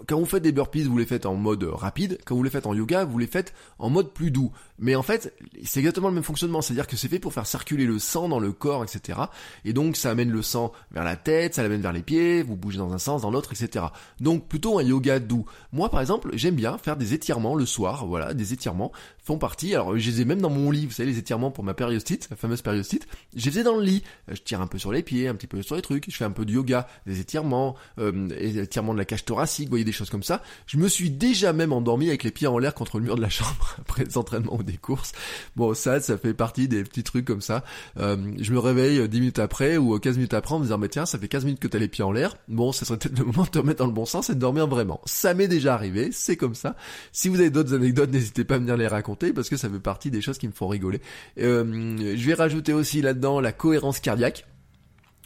[0.06, 2.18] quand vous faites des burpees, vous les faites en mode rapide.
[2.24, 4.52] Quand vous les faites en yoga, vous les faites en mode plus doux.
[4.78, 6.62] Mais en fait, c'est exactement le même fonctionnement.
[6.62, 9.20] C'est-à-dire que c'est fait pour faire circuler le sang dans le corps, etc.
[9.64, 12.56] Et donc, ça amène le sang vers la tête, ça l'amène vers les pieds, vous
[12.56, 13.86] bougez dans un sens, dans l'autre, etc.
[14.20, 15.46] Donc, plutôt un yoga doux.
[15.72, 18.06] Moi, par exemple, j'aime bien faire des étirements le soir.
[18.06, 19.74] Voilà, des étirements font partie.
[19.74, 20.86] Alors, je les ai même dans mon lit.
[20.86, 23.06] Vous savez, les étirements pour ma périostite, la fameuse périostite.
[23.34, 24.02] Je les faisais dans le lit.
[24.28, 26.10] Je tire un peu sur les pieds, un petit peu sur les trucs.
[26.10, 29.70] Je fais un peu de yoga, des étirements, euh, étirements de la cage thoracique, vous
[29.70, 30.42] voyez, des choses comme ça.
[30.66, 33.22] Je me suis déjà même endormi avec les pieds en l'air contre le mur de
[33.22, 35.12] la chambre après les entraînements des courses.
[35.56, 37.64] Bon, ça, ça fait partie des petits trucs comme ça.
[37.98, 40.88] Euh, je me réveille 10 minutes après ou 15 minutes après en me disant, mais
[40.88, 42.36] tiens, ça fait 15 minutes que t'as les pieds en l'air.
[42.48, 44.40] Bon, ça serait peut-être le moment de te remettre dans le bon sens et de
[44.40, 45.00] dormir vraiment.
[45.06, 46.76] Ça m'est déjà arrivé, c'est comme ça.
[47.12, 49.80] Si vous avez d'autres anecdotes, n'hésitez pas à venir les raconter parce que ça fait
[49.80, 51.00] partie des choses qui me font rigoler.
[51.38, 54.46] Euh, je vais rajouter aussi là-dedans la cohérence cardiaque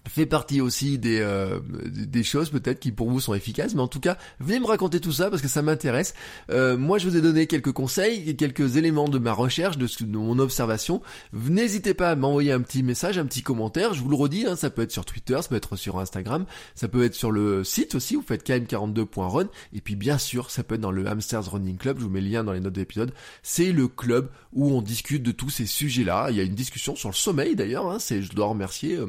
[0.08, 3.88] fait partie aussi des euh, des choses peut-être qui pour vous sont efficaces mais en
[3.88, 6.14] tout cas venez me raconter tout ça parce que ça m'intéresse.
[6.50, 10.16] Euh, moi je vous ai donné quelques conseils quelques éléments de ma recherche de, de
[10.16, 11.02] mon observation.
[11.32, 13.94] N'hésitez pas à m'envoyer un petit message un petit commentaire.
[13.94, 16.46] Je vous le redis hein, ça peut être sur Twitter ça peut être sur Instagram
[16.74, 20.62] ça peut être sur le site aussi vous faites km42.run et puis bien sûr ça
[20.62, 21.98] peut être dans le Hamsters Running Club.
[21.98, 25.22] Je vous mets le lien dans les notes d'épisode c'est le club où on discute
[25.22, 27.98] de tous ces sujets là il y a une discussion sur le sommeil d'ailleurs hein,
[27.98, 29.08] c'est je dois remercier euh,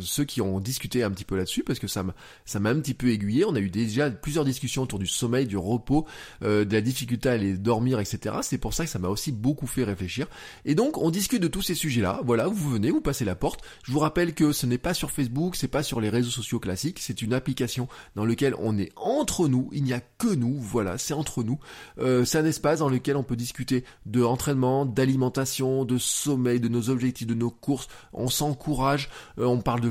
[0.00, 2.14] ceux qui qui ont discuté un petit peu là-dessus parce que ça m'a
[2.44, 3.44] ça m'a un petit peu aiguillé.
[3.44, 6.06] On a eu déjà plusieurs discussions autour du sommeil, du repos,
[6.42, 8.36] euh, de la difficulté à aller dormir, etc.
[8.42, 10.26] C'est pour ça que ça m'a aussi beaucoup fait réfléchir.
[10.64, 12.20] Et donc on discute de tous ces sujets-là.
[12.24, 13.60] Voilà, vous venez, vous passez la porte.
[13.84, 16.60] Je vous rappelle que ce n'est pas sur Facebook, c'est pas sur les réseaux sociaux
[16.60, 19.68] classiques, c'est une application dans laquelle on est entre nous.
[19.72, 20.58] Il n'y a que nous.
[20.58, 21.58] Voilà, c'est entre nous.
[21.98, 26.68] Euh, c'est un espace dans lequel on peut discuter de entraînement, d'alimentation, de sommeil, de
[26.68, 27.88] nos objectifs, de nos courses.
[28.12, 29.10] On s'encourage.
[29.38, 29.90] Euh, on parle de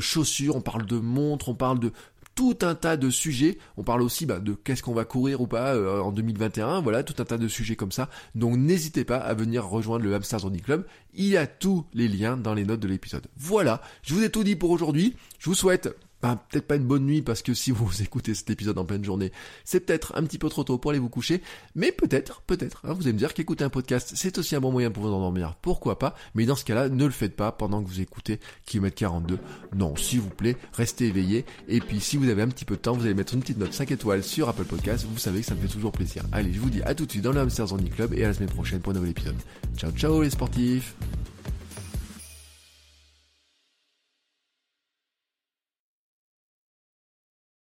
[0.54, 1.92] on parle de montres, on parle de
[2.36, 3.58] tout un tas de sujets.
[3.78, 6.82] On parle aussi bah, de qu'est-ce qu'on va courir ou pas euh, en 2021.
[6.82, 8.10] Voilà, tout un tas de sujets comme ça.
[8.36, 10.86] Donc n'hésitez pas à venir rejoindre le Hamster Running Club.
[11.14, 13.28] Il y a tous les liens dans les notes de l'épisode.
[13.38, 15.16] Voilà, je vous ai tout dit pour aujourd'hui.
[15.40, 15.90] Je vous souhaite
[16.22, 19.04] bah, peut-être pas une bonne nuit parce que si vous écoutez cet épisode en pleine
[19.04, 19.32] journée,
[19.66, 21.42] c'est peut-être un petit peu trop tôt pour aller vous coucher,
[21.76, 24.72] mais peut-être, peut-être, hein, vous allez me dire qu'écouter un podcast, c'est aussi un bon
[24.72, 27.84] moyen pour vous endormir, pourquoi pas, mais dans ce cas-là, ne le faites pas pendant
[27.84, 29.40] que vous écoutez Kilomètre 42.
[29.76, 32.82] Non, s'il vous plaît, restez éveillé, et puis si vous avez un petit peu de
[32.82, 35.48] temps, vous allez mettre une petite note 5 étoiles sur Apple Podcast, vous savez que
[35.48, 36.24] ça me fait toujours plaisir.
[36.32, 38.28] Allez, je vous dis à tout de suite dans le Hamster Zoning Club et à
[38.28, 39.36] la semaine prochaine pour un nouvel épisode.
[39.76, 40.96] Ciao ciao les sportifs